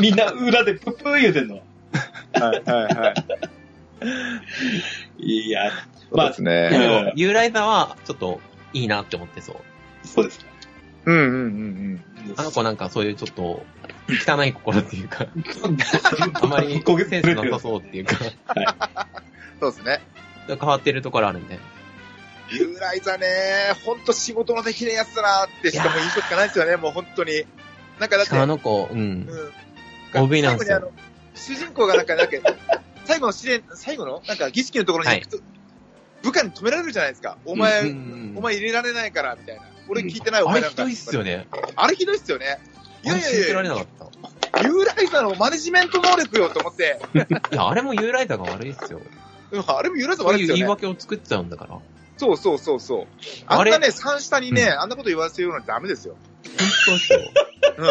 [0.00, 1.56] みんな裏でプップー言うてんの。
[1.56, 2.42] うん。
[2.42, 3.14] はい、はい、はい。
[5.18, 5.70] いや、
[6.12, 7.12] そうですね。
[7.16, 8.40] ユーライザは、ちょっと、
[8.72, 9.56] いいなって思ってそう。
[10.06, 10.44] そうです。
[11.04, 12.04] うん、うん、うん、
[12.36, 13.64] あの子なんかそういうちょっと、
[14.26, 15.26] 汚い心っていうか、
[16.42, 18.30] あまりセンスなさそうっていうか、うん。
[19.60, 20.00] そうですね。
[20.48, 21.58] 変わってるところあるんで。
[22.50, 23.26] ユーライザね、
[23.84, 27.44] ほんと仕事のできないやつだなってしかも印象しかないですよね、もう本当に。
[28.00, 28.98] なんかだっ、してあの子、うん。
[28.98, 30.24] うん。
[30.24, 30.90] OV なんですよ
[31.34, 32.32] 主人公がなんか、なんか、
[33.04, 34.22] 最後の試練、最後の？
[34.26, 35.38] なんか儀式のところに行くと、
[36.22, 37.36] 部下に止められるじゃないですか。
[37.44, 39.62] お前、うんうんうんお前入れられないから、みたいな。
[39.88, 40.82] 俺聞いてない、お前なんか。
[40.82, 41.46] あれひどいっすよね。
[41.76, 42.58] あれひどいっすよね。
[43.02, 43.86] いあやいやいやられ、なかっ
[44.52, 44.62] た。
[44.62, 47.00] ユーライザーのマネジメント能力よと思って、
[47.52, 49.00] いや、あれもユーライザーが悪いっすよ。
[49.50, 50.70] うんあれもユーライザーそういう言い悪いですよね。
[50.70, 51.78] 訳を作っちゃうんだから。
[52.20, 53.06] そうそうそうそう。
[53.46, 56.16] あんなね、三下にね、うんあんなこと言わせようなんてダメですよ。
[56.44, 57.20] 本当ですよ。
[57.78, 57.82] う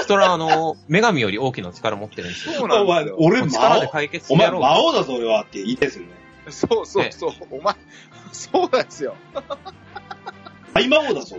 [0.00, 0.02] ん。
[0.02, 2.54] 人ら、あの、女神より大きな力持ってるんですよ。
[2.54, 3.16] そうなんですよ。
[3.18, 3.90] 俺、魔力で王？
[3.90, 4.66] 解決してお前、やろうと。
[4.66, 6.12] 魔王だぞ、俺はって言いたいですよね。
[6.48, 7.32] そうそうそう。
[7.50, 7.74] お前、
[8.32, 9.14] そうなんですよ。
[10.72, 11.36] 大魔王だぞ。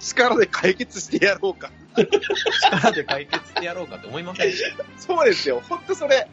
[0.00, 1.70] 力で解決してやろうか。
[2.72, 4.52] 力で解決してやろうかって思いません？
[4.98, 5.62] そうですよ。
[5.66, 6.28] ほんとそれ。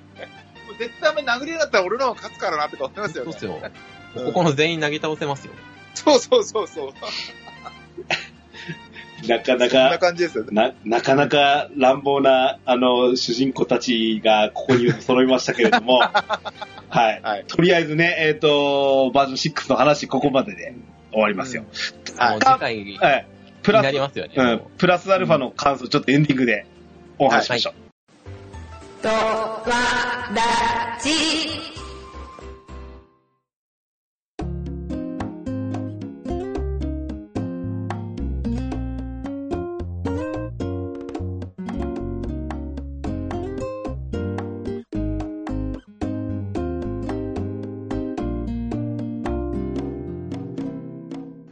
[0.66, 3.39] もう絶対お前殴り合いだったら俺の方が勝つからなって思いますよねそうっ。
[3.39, 3.72] すよ。
[4.14, 5.53] ここの全員投げ倒せますよ。
[5.93, 6.93] そうそうそうそう。
[9.28, 10.51] なかなそんなか、感じですよね。
[10.51, 15.99] な、なかなか乱暴な、あの、主人公たちがここに揃いましたけれども、
[16.89, 17.20] はい。
[17.22, 17.43] はい。
[17.47, 20.74] とりあえずね、えっ、と、バージョン6の話、ここまでで
[21.12, 21.62] 終わりますよ。
[21.64, 21.72] もう
[22.39, 23.28] 次回にはい。
[23.62, 24.34] プラスなり、ますよね。
[24.36, 26.66] うん、プラスアルファの感想、ちょっとエンディングで
[27.18, 27.74] お話ししましょう。
[29.03, 29.64] とわ
[30.34, 31.78] らじ。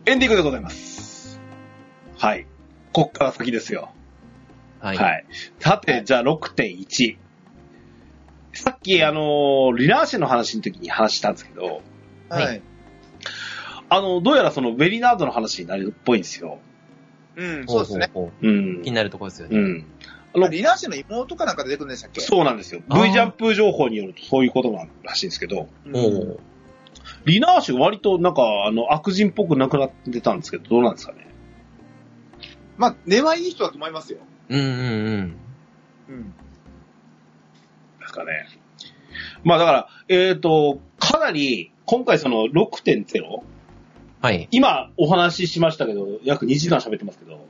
[0.07, 1.37] エンディングでございます。
[2.17, 2.47] はい。
[2.93, 3.89] こっから先ですよ。
[4.79, 4.93] は。
[4.93, 4.99] はいい。
[5.61, 7.17] さて、じゃあ6.1。
[8.53, 11.81] さっき、あの、リナーシェの話の時に話したんですけど、
[12.29, 12.61] はいはい。
[13.89, 16.59] あの、どうやらそのベリナードの話になるっぽいんですよ。
[17.35, 18.09] うん、そうですね。
[18.13, 18.83] ほうんう。
[18.83, 19.57] 気になるところですよね。
[19.57, 19.85] うん。
[20.35, 22.21] あの、リナーシェの妹かなんか出てくるんでしたっけ？
[22.21, 22.79] そうなんですよ。
[22.87, 26.39] V ジャンプ情報によるとそういうことなんらしいんですけど、うんおう
[27.27, 31.27] リナーシュ割となんか、あの、悪人っぽくなくなってたんですけど、どうなんですかね？
[32.77, 34.19] まあ、根はいい人だと思いますよ。
[34.49, 35.35] うんうんうん。
[36.09, 36.33] うん。
[37.99, 38.47] ですかね。
[39.43, 43.23] まあだから、えっ、と、かなり、今回その6.0、
[44.21, 44.47] はい。
[44.51, 47.45] 今お話ししましたけど、約2時間喋ってますけど、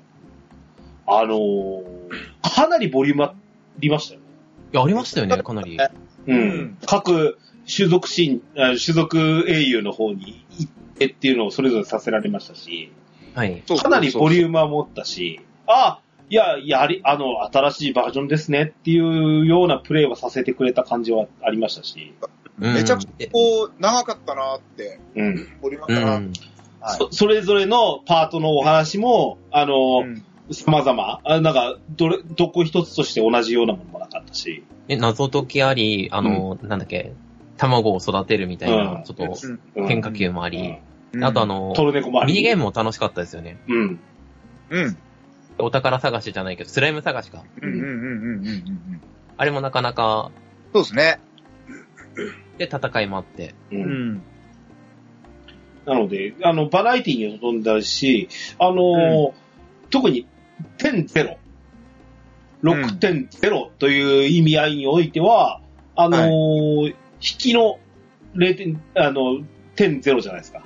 [1.06, 1.84] あのー
[2.56, 3.34] かなりボリュームあ
[3.80, 4.26] りましたよね。
[4.74, 5.78] いや、ありましたよね、かなり。
[6.28, 6.38] うん。
[6.38, 7.38] うん各
[7.74, 12.92] 種族シーン、あ種族英雄の方に行ってっていうのをそれぞれさせられましたし、
[13.36, 13.62] はい。
[13.62, 16.00] かなりボリュームは持ったし、あ、
[16.30, 22.14] いや、やり、あの、新しいバージョンですねっていうようなプレイはさせてくれた感じはありましたし、
[22.60, 22.74] うん。
[22.74, 25.48] めちゃくちゃこう、長かったなって、うん。
[25.62, 26.20] ボリュームうあったな。
[26.20, 26.34] ん。
[26.82, 26.98] はい。
[26.98, 30.24] そそれぞれのパートのお話も、あの、うん。
[30.52, 37.14] 様々、あなんか、どれ、どこ一つとして同じようなものもなかったし、え、謎解きあり、あの、なんだっけ、
[37.58, 39.38] 卵を育てるみたいな、うんちょっと
[39.76, 40.78] うん変化球もあり、
[41.14, 42.34] うんあとあ、の、トルネコもあり。
[42.34, 43.58] ミニゲームも楽しかったですよね。
[43.68, 44.00] うん。
[44.70, 44.98] うん。
[45.58, 47.44] お宝探しじゃないけど、スライム探しか。
[47.62, 49.02] うんうんうんうんうんうん。
[49.38, 50.32] あれもなかなか、
[50.74, 51.20] そうですね。
[52.58, 53.56] で、戦いもあって。
[53.72, 53.76] う。
[53.76, 54.22] うんん。
[55.86, 58.28] なので、あの、バラエティに富んだし、
[58.60, 59.34] あの、
[59.90, 60.28] 特に、
[60.80, 61.38] 10-0、
[62.64, 65.62] 6.0という意味合いにおいては、
[65.96, 66.92] あの
[67.22, 67.80] 引きの
[68.36, 69.44] 0点、あの、
[69.76, 70.64] 点0じゃないですか。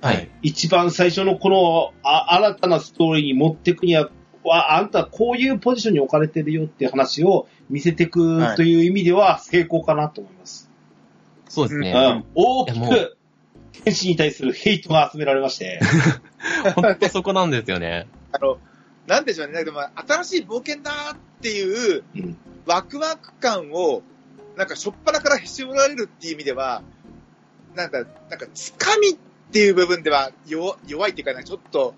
[0.00, 0.28] はい。
[0.42, 4.10] 一番最初のこのあ新たなストーリーに持っていくには、
[4.44, 10.70] わあんたはこういうポジションに置かれてるよっていう話を見せていくはいという意味では成功かなと思います。
[11.48, 11.92] そうですね。
[11.92, 13.16] うん、大きく、
[13.84, 15.80] 天使に対するヘイトが集められまして、
[16.74, 18.06] ほんとそこなんですよね。
[18.32, 18.58] あの、
[19.06, 19.64] なんでしょうね。
[19.64, 22.36] でも、新しい冒険だっていううん
[22.66, 24.02] ワクワク感を、
[24.56, 26.82] なんか、しょっぱなからへし折られるっていう意味では、
[27.74, 29.12] なんか、なんか、つかみっ
[29.52, 31.94] ていう部分では弱弱いっていうか、なんかちょっと、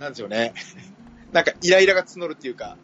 [0.00, 0.54] なんでしょうね。
[1.32, 2.76] なんか、イライラが募るっていうか、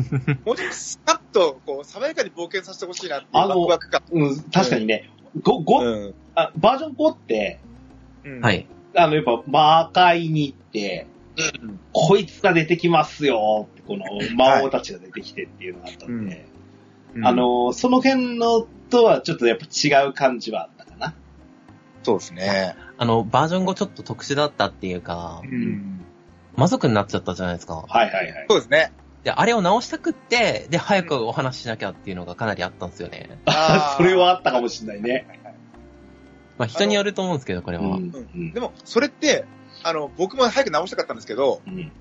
[0.44, 4.02] もうちょっとスカッと、こう、爽やかに冒険させてほしいなっていうあのワクワク感。
[4.10, 5.10] うん、確かにね、
[5.42, 6.14] ごごうん。
[6.34, 7.60] あバージョン5って、
[8.24, 8.52] うんは。
[8.52, 8.66] い。
[8.94, 11.06] あの、やっぱ魔界に行って、
[11.60, 14.04] うんこいつが出てきますよって、この
[14.34, 16.46] 魔王たちが出てきてっていうのがあったんで、
[17.22, 21.14] あ、の、その辺のとはちょっとやっぱ違う感じはあったかな。
[22.02, 22.76] そうですね。
[22.98, 26.04] あの、バージョン後ちょっと特殊だったっていうか、うん。
[26.56, 27.84] 魔族になっちゃったじゃないですか。
[27.88, 28.46] はいはいはい。
[28.48, 28.92] そうですね。
[29.24, 33.38] で、あれを直したくって、で、早くお話ししなきゃっていうのがかなりあったんですよね。
[33.46, 35.26] あーそれはあったかもしれないね。
[36.58, 37.84] まあ、人によると思うんですけど、これは。
[37.84, 39.44] うんうんでも、それって、
[39.82, 41.92] あの、僕も早く直したかったんですけど、うん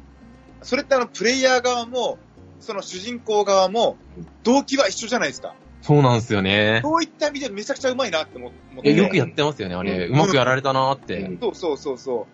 [0.61, 2.18] それってあの、プレイヤー側も、
[2.60, 5.56] その主人公側もうん、動機は一緒じゃないですか。
[5.82, 6.80] そうなんですよね。
[6.84, 8.90] そういった意味でめちゃくちゃうまいなって思思って。
[8.90, 10.07] えよくやってますよね、あれ。
[10.07, 11.19] ううまくやられたなーって。
[11.19, 12.26] うんそうそうそうそう。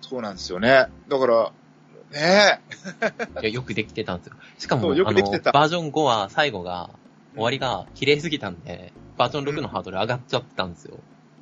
[0.00, 0.86] そうなんですよね。
[1.08, 1.52] だから、
[2.12, 2.60] ね
[3.42, 4.34] いや、よくできてたんですよ。
[4.58, 6.90] しかも、あの、くできてたバージョン5は最後が、
[7.34, 10.98] 終わりが綺麗すぎたんで、バージョン6のハードル上がっちゃってたんですよ。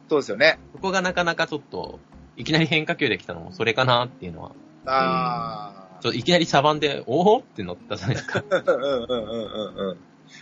[0.08, 0.58] そうですよね。
[0.72, 1.98] ここがなかなかちょっと、
[2.38, 4.52] いきなり変化球できたのもそれかなっていうのは、
[4.86, 8.42] あちょっといきなり茶番で、おおって乗ったじゃないですか。
[8.50, 8.56] あ。
[8.58, 9.96] うんうんうんうんうん。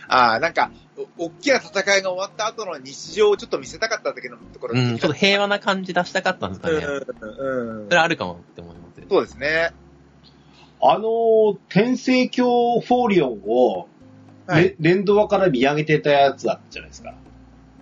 [0.07, 0.71] ああ、なんか、
[1.17, 6.77] お大きな戦いが終わった後の日常をちょっと見せたかっただけのところうん、ちょっと平和な感じ出したかったんですかね。
[6.77, 9.01] うんうんうんそれあるかもって思います。
[9.07, 9.71] そうですね。
[10.81, 13.87] あのー、天聖教フォーリオンを、
[14.47, 17.13] はいレ連動から見上げてたやつだったじゃないですか。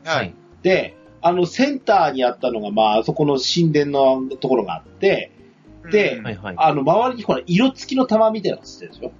[0.03, 0.33] はい。。
[0.63, 5.31] で、あの、センターにあったのが、まあ、そこの神殿のところがあって、で
[5.83, 6.23] うん。
[6.23, 6.55] はいはい。
[6.57, 9.11] あの、周りにほら、色付きの玉みたいなのってるでしょ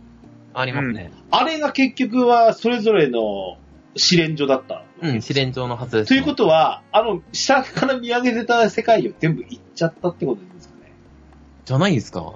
[0.54, 1.12] ありますね。
[1.32, 3.58] あれが結局は、それぞれの
[3.96, 4.84] 試練所だった。
[5.02, 10.92] うん、試練場のはずです、ということは、あの、下から見上げてた世界を全部行っちゃったってことですかね。
[11.66, 12.34] じゃないですか？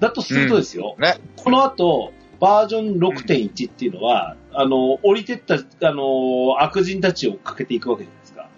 [0.00, 1.04] だとするとですよ、うん。
[1.04, 1.18] ね。
[1.36, 8.48] この後、バージョン6.1っていうのは、あの、降りてった、あの、悪人たちをかけていくわけじゃないですか。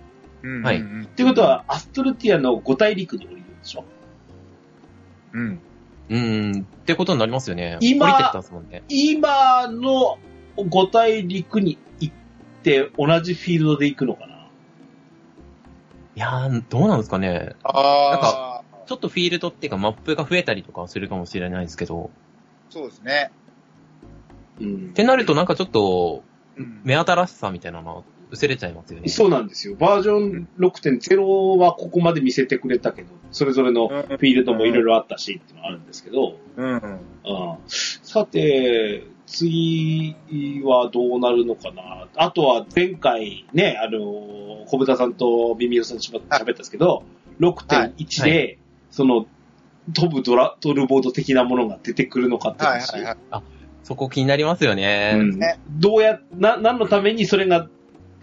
[0.43, 0.63] うん。
[0.63, 0.81] はい。
[0.81, 1.03] うん。
[1.03, 3.85] っていうことは、アストルティアの五大陸に降りるんでしょ
[5.33, 5.61] うん。
[6.09, 7.79] うーん、ってことになりますよね。
[7.81, 8.83] 今降りてったんですもんね。
[8.89, 10.19] 今の
[10.57, 12.15] 五大陸に行っ
[12.63, 14.35] て、同じフィールドで行くのかな？
[16.15, 17.55] いやー、どうなんですかね。
[17.63, 18.63] ああ。
[18.87, 22.11] ちょっとフィールドっていうかマップが増えたりとかはするかもしれないですけど、
[22.71, 23.33] そうですね。
[24.61, 24.93] うんっ。
[24.93, 26.23] てなるとなんかちょっと、
[26.57, 29.09] うん目新しさみたいなのは薄れちゃいますよね。
[29.09, 29.77] そうなんですよ。
[29.77, 36.73] バージョン6.0はここまで見せてくれたけど、それぞれのフィールドもいろいろあったしっていうのはあるんですけど、うん。
[36.73, 36.99] うん
[37.69, 40.17] さて、次
[40.65, 42.09] はどうなるのかな。
[42.15, 44.01] あとは前回ね、あの、
[44.67, 47.03] 小豚さんとミミオさんと喋ったんですけど、
[47.41, 48.59] 6.1で、はい
[48.91, 49.27] その、
[49.93, 52.93] 飛ぶドラ、ドルボード的なものが出てくるのかって話。
[52.93, 53.43] はいはいはい。
[53.83, 55.13] そこ気になりますよね。
[55.17, 57.69] うんねどうや、な、何のためにそれが、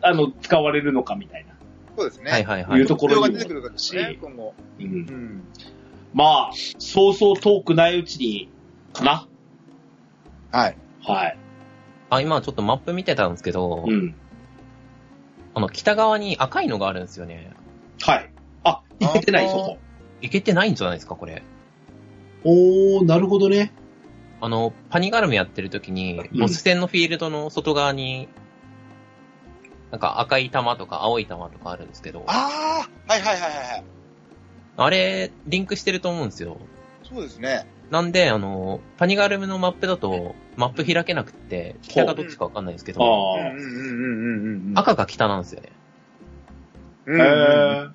[0.03, 1.53] あの、使われるのかみたいな。
[1.97, 2.31] そうですね。
[2.31, 2.87] はいはいはいいう。
[2.87, 4.53] ところがにも出てくるからし、ね、今後。
[4.79, 4.83] う。
[4.83, 5.43] うんん。
[6.13, 8.49] まあ、そうそう遠くないうちに、
[8.93, 9.27] かな。
[10.51, 10.77] はい。
[11.01, 11.37] はい。
[12.09, 14.15] あ、今ちょっとマップ見てたんですけど、うん。
[15.55, 17.51] あの、北側に赤いのがあるんですよね。
[18.01, 18.31] はい。
[18.63, 19.77] あ、いけてない、そこ。
[20.21, 21.43] いけてないんじゃないですか、これ。
[22.43, 23.71] おー、なるほどね。
[24.41, 28.27] あの、パニガルムやってる時に、うんボス戦のフィールドの外側に、
[29.93, 32.49] なんか赤い玉とか青い玉とかあるんですけど、あ
[33.07, 33.83] あはいはいはいはいはい。
[34.75, 36.57] あれ、リンクしてると思うんですよ。
[37.03, 37.67] そうですね。
[37.91, 43.51] なんで、あの、パニガルムのマップだと、マップ開けなくって、北がどっちかわかんないんですけど、ああ。
[43.51, 44.73] うんうんうんうん。
[44.73, 45.69] 赤が北なんですよね。
[47.05, 47.85] うんへうんー。
[47.85, 47.93] あ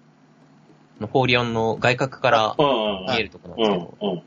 [1.01, 4.23] のフォーリオンの外角からうん見えるとこなんうんですけど、うん。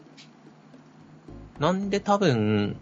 [1.62, 2.76] なんで多分、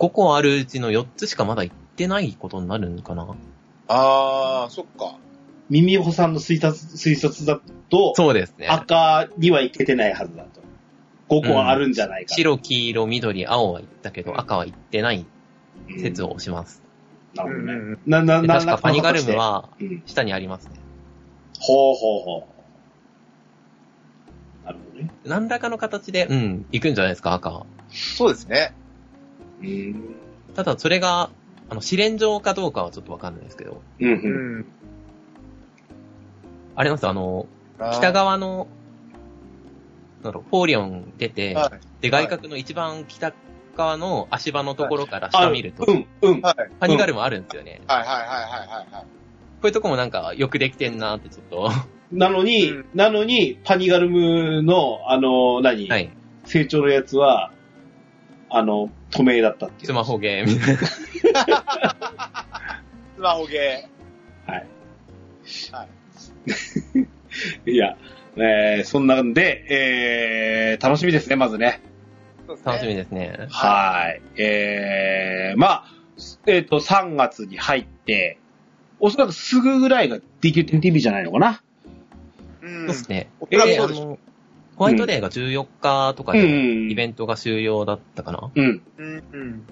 [0.00, 3.26] 5個あるうちの4つしかまだ行ってないことになるんかな？
[3.88, 5.18] ああ、そっか。
[5.70, 8.68] 耳ほさんの推察、推察だと、そうですね。
[8.68, 10.62] 赤にはいけてないはずだと。
[11.28, 12.34] 5個はあるんじゃないか。
[12.34, 15.26] 白、黄色、緑、青は行ったけど、赤は行ってない
[15.88, 16.82] うん説をします。
[17.34, 17.72] なるほどね。
[17.72, 20.02] うんうんな、な、でな、確かパニガルムはうん。
[20.06, 20.72] 下にありますね。
[21.60, 22.48] ほうほうほ
[24.62, 24.66] う。
[24.66, 25.10] なるほどね。
[25.24, 27.66] 何らかの形で、うん、行くんじゃないですか、赤は。
[27.88, 28.74] そうですね。
[29.62, 30.14] うん。
[30.54, 31.30] ただ、それが、
[31.68, 34.20] あの、試練場かどうかはちょっとわかんないですけど、うん、う。
[34.22, 34.66] うんん。
[36.76, 37.46] あれなんですよ、あの、
[37.92, 38.68] 北側の、
[40.22, 42.02] なんだろう、フォーリオン出て、はい。
[42.02, 43.32] で、外角の一番北
[43.76, 46.40] 側の足場のところから下見ると、うん、うん。
[46.40, 46.54] はい。
[46.78, 47.80] パニガルムあるんですよね。
[47.86, 49.02] はいはいはいはいはいはい。
[49.02, 49.08] こ
[49.64, 51.70] ういうとこもなんかよくできてんなってちょっと、
[52.12, 56.10] なのに、うんなのに、パニガルムの、あの、何、はい。
[56.44, 57.52] 成長のやつは、
[58.56, 59.86] あの、透明だったっていう。
[59.88, 60.50] スマホゲーム。
[63.16, 63.88] スマホゲ
[64.46, 64.66] はい。
[65.44, 65.76] ー。
[65.76, 65.86] は
[67.66, 67.70] い。
[67.70, 67.96] いや、
[68.36, 71.80] えー、そんなんで、えー、楽しみですね、まずね。
[72.46, 72.56] ね。
[72.64, 73.48] 楽しみですね。
[73.50, 74.40] はい。
[74.40, 75.84] えー、まあ、
[76.46, 78.38] えっ、と、3月に入って、
[79.00, 81.60] おそらくすぐぐらいが DQ10TV じゃないのかな？
[82.62, 82.78] うん。
[82.78, 83.30] そうですね。
[83.40, 84.18] おそらくで、そうでしょあの、
[84.76, 86.90] ホワイトデーが14日とかうで、ん。
[86.90, 88.50] イベントが終了だったかな。
[88.54, 88.82] うん。
[88.98, 89.22] うん。
[89.32, 89.66] うん。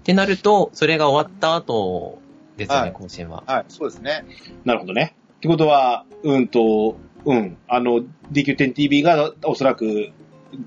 [0.00, 2.18] ってなると、それが終わった後
[2.56, 3.42] ですよね、はい更新は。
[3.46, 4.24] はい、そうですね。
[4.64, 5.14] なるほどね。
[5.36, 7.56] ってことは、うんと、うん。
[7.68, 8.00] あの、
[8.32, 10.10] DQ10TV がおそらく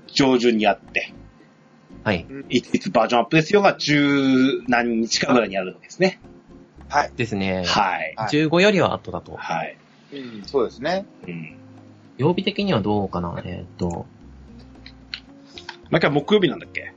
[0.06, 1.12] 上旬にあって、
[2.04, 2.26] はい。
[2.48, 6.20] いついつバージョンアップですよが十何日かぐらいにあるわけですね。
[6.88, 7.12] はい。
[7.16, 7.64] ですね。
[7.66, 8.14] はい。
[8.16, 9.36] はい15よりは後だと。
[9.36, 9.76] はい。
[10.12, 11.04] うん、そうですね。
[11.26, 11.57] うん。
[12.18, 13.40] 曜日的にはどうかな？
[13.44, 14.06] えーっと、
[15.90, 16.92] 毎回木曜日なんだっけ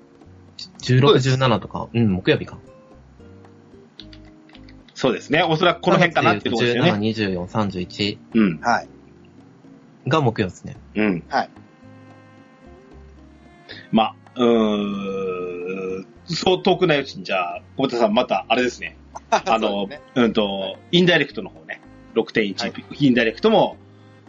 [0.81, 2.57] ？16、そうです17とか、うん、木曜日か。
[4.93, 5.41] そうですね。
[5.41, 7.09] おそらくこの辺かなっていうところですよ17、ね。
[7.09, 8.59] 24、31うん。
[8.59, 8.87] はい。
[10.07, 10.75] が木曜ですね。
[10.95, 11.23] うん。
[11.27, 11.49] はい。
[13.91, 18.97] まあ、うーん、そう遠くないうちに、じゃあ、小畑さんまた、あれですね。
[19.31, 21.81] あその、うねうんと、インダイレクトの方ね。
[22.15, 23.77] 6.1、はいインダイレクトも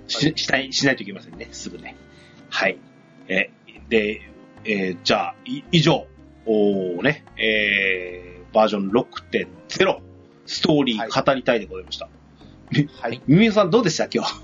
[0.09, 1.49] し,、はいしたい、しないといけませんね。
[1.53, 1.97] すぐね。
[2.51, 2.79] はい。
[3.29, 3.51] え、
[3.89, 4.21] で、
[4.65, 6.07] えーじゃあ、い以上、
[6.47, 9.99] おーね、えー、バージョン6.0、
[10.47, 12.09] ストーリー語りたいでございました。
[13.01, 13.21] はい。
[13.27, 14.09] みみさんどうでした？
[14.13, 14.35] 今日。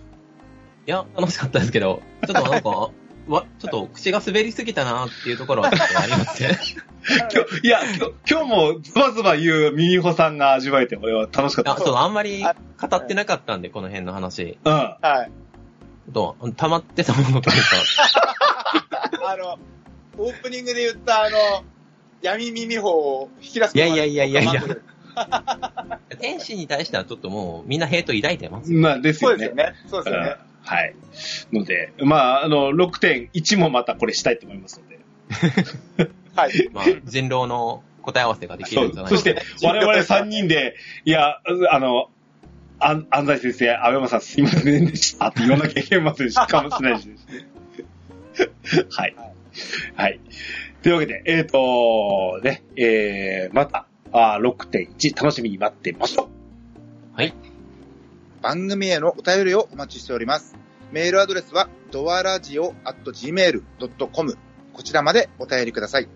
[0.86, 2.90] いや、楽しかったですけど、ちょっとなんか、
[3.28, 6.59] わ、ちょっと口が滑りすぎたなっていうところはちょっとありますね。
[7.32, 11.85] 今日、いや、今日、今日もズバズバ言うミミホさんが味わえて、俺は楽しかったあ、です。
[11.86, 14.59] そう、あんまり語ってなかったんで、この辺の話。
[14.64, 14.72] うん。
[14.72, 15.30] はい。
[16.12, 17.68] ちょっと、溜まってたものというか、
[19.30, 19.59] あの、
[20.16, 21.39] オープニングで言った、あの、
[22.22, 24.62] 闇耳法を引き出すいやいやいやいやいや
[26.18, 28.72] 天使に対してはちょっともうみんなヘイト抱いてます。
[28.72, 29.55] まあ、ですよねそうですよ。
[29.55, 29.74] ね。
[29.89, 30.36] そうですよね。
[30.43, 30.94] うんはい。
[31.51, 35.01] ので、まあ、あの、6.1もまたこれしたいと思いますので。
[36.35, 36.68] はい。
[36.74, 40.76] まあ、人狼の答え合わせができるんじゃないそして、我々3人で、
[41.06, 41.39] いや、
[41.70, 42.10] あの、
[42.80, 47.48] 安安西先生、安山さんすいませんでしたって言わなきゃいけませんし、かもしれないしですね。
[48.90, 49.16] はい。
[49.96, 50.20] はい。
[50.82, 56.24] というわけで、えっ、と、ね、えー、また、あー6.1楽しみに待ってましょ
[57.14, 57.16] う。
[57.16, 57.34] はい。
[58.40, 60.56] 番組へのお便りをお待ちしております。
[60.92, 64.38] メールアドレスは、ドアラジオ at gmail.com。
[64.72, 66.09] こちらまでお便りください。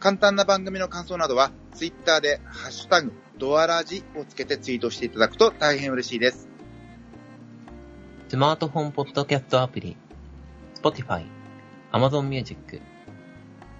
[0.00, 6.48] 簡単な番組の感想などは、ツイッターで、ハッシュタグ、ドアラジをつけてツイートしていただくと大変嬉しいです。
[8.28, 9.96] スマートフォンポッドキャストアプリ、
[10.74, 11.24] Spotify、
[11.92, 12.80] Amazon Music、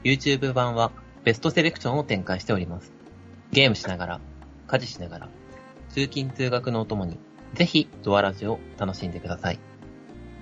[0.05, 0.93] YouTube 版は
[1.25, 2.93] ベストセレクションを展開しております。
[3.51, 4.21] ゲームしながら、
[4.67, 5.29] 家事しながら、
[5.89, 7.19] 通勤通学のお供に、
[7.55, 9.59] ぜひドアラジを楽しんでください。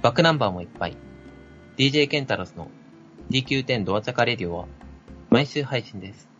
[0.02, 0.96] バックナンバーもいっぱい。
[1.76, 2.68] DJ ケンタロスの
[3.30, 4.66] DQ10 ドアチャカレディオは
[5.30, 6.33] 毎週配信です。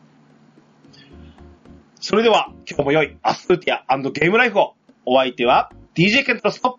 [2.06, 4.74] それでは、今日も良いアスルティアゲームライフを。
[5.06, 6.78] お相手は、DJ ケントロスと、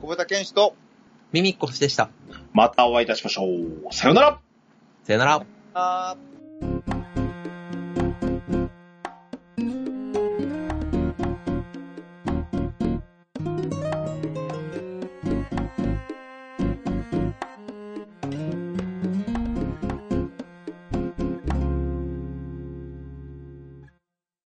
[0.00, 0.74] 小畑健志と、
[1.30, 2.08] ミミッコシでした。
[2.54, 3.92] またお会いいたしましょう。
[3.92, 4.40] さよなら
[5.04, 5.46] さよなら。
[5.74, 6.35] あー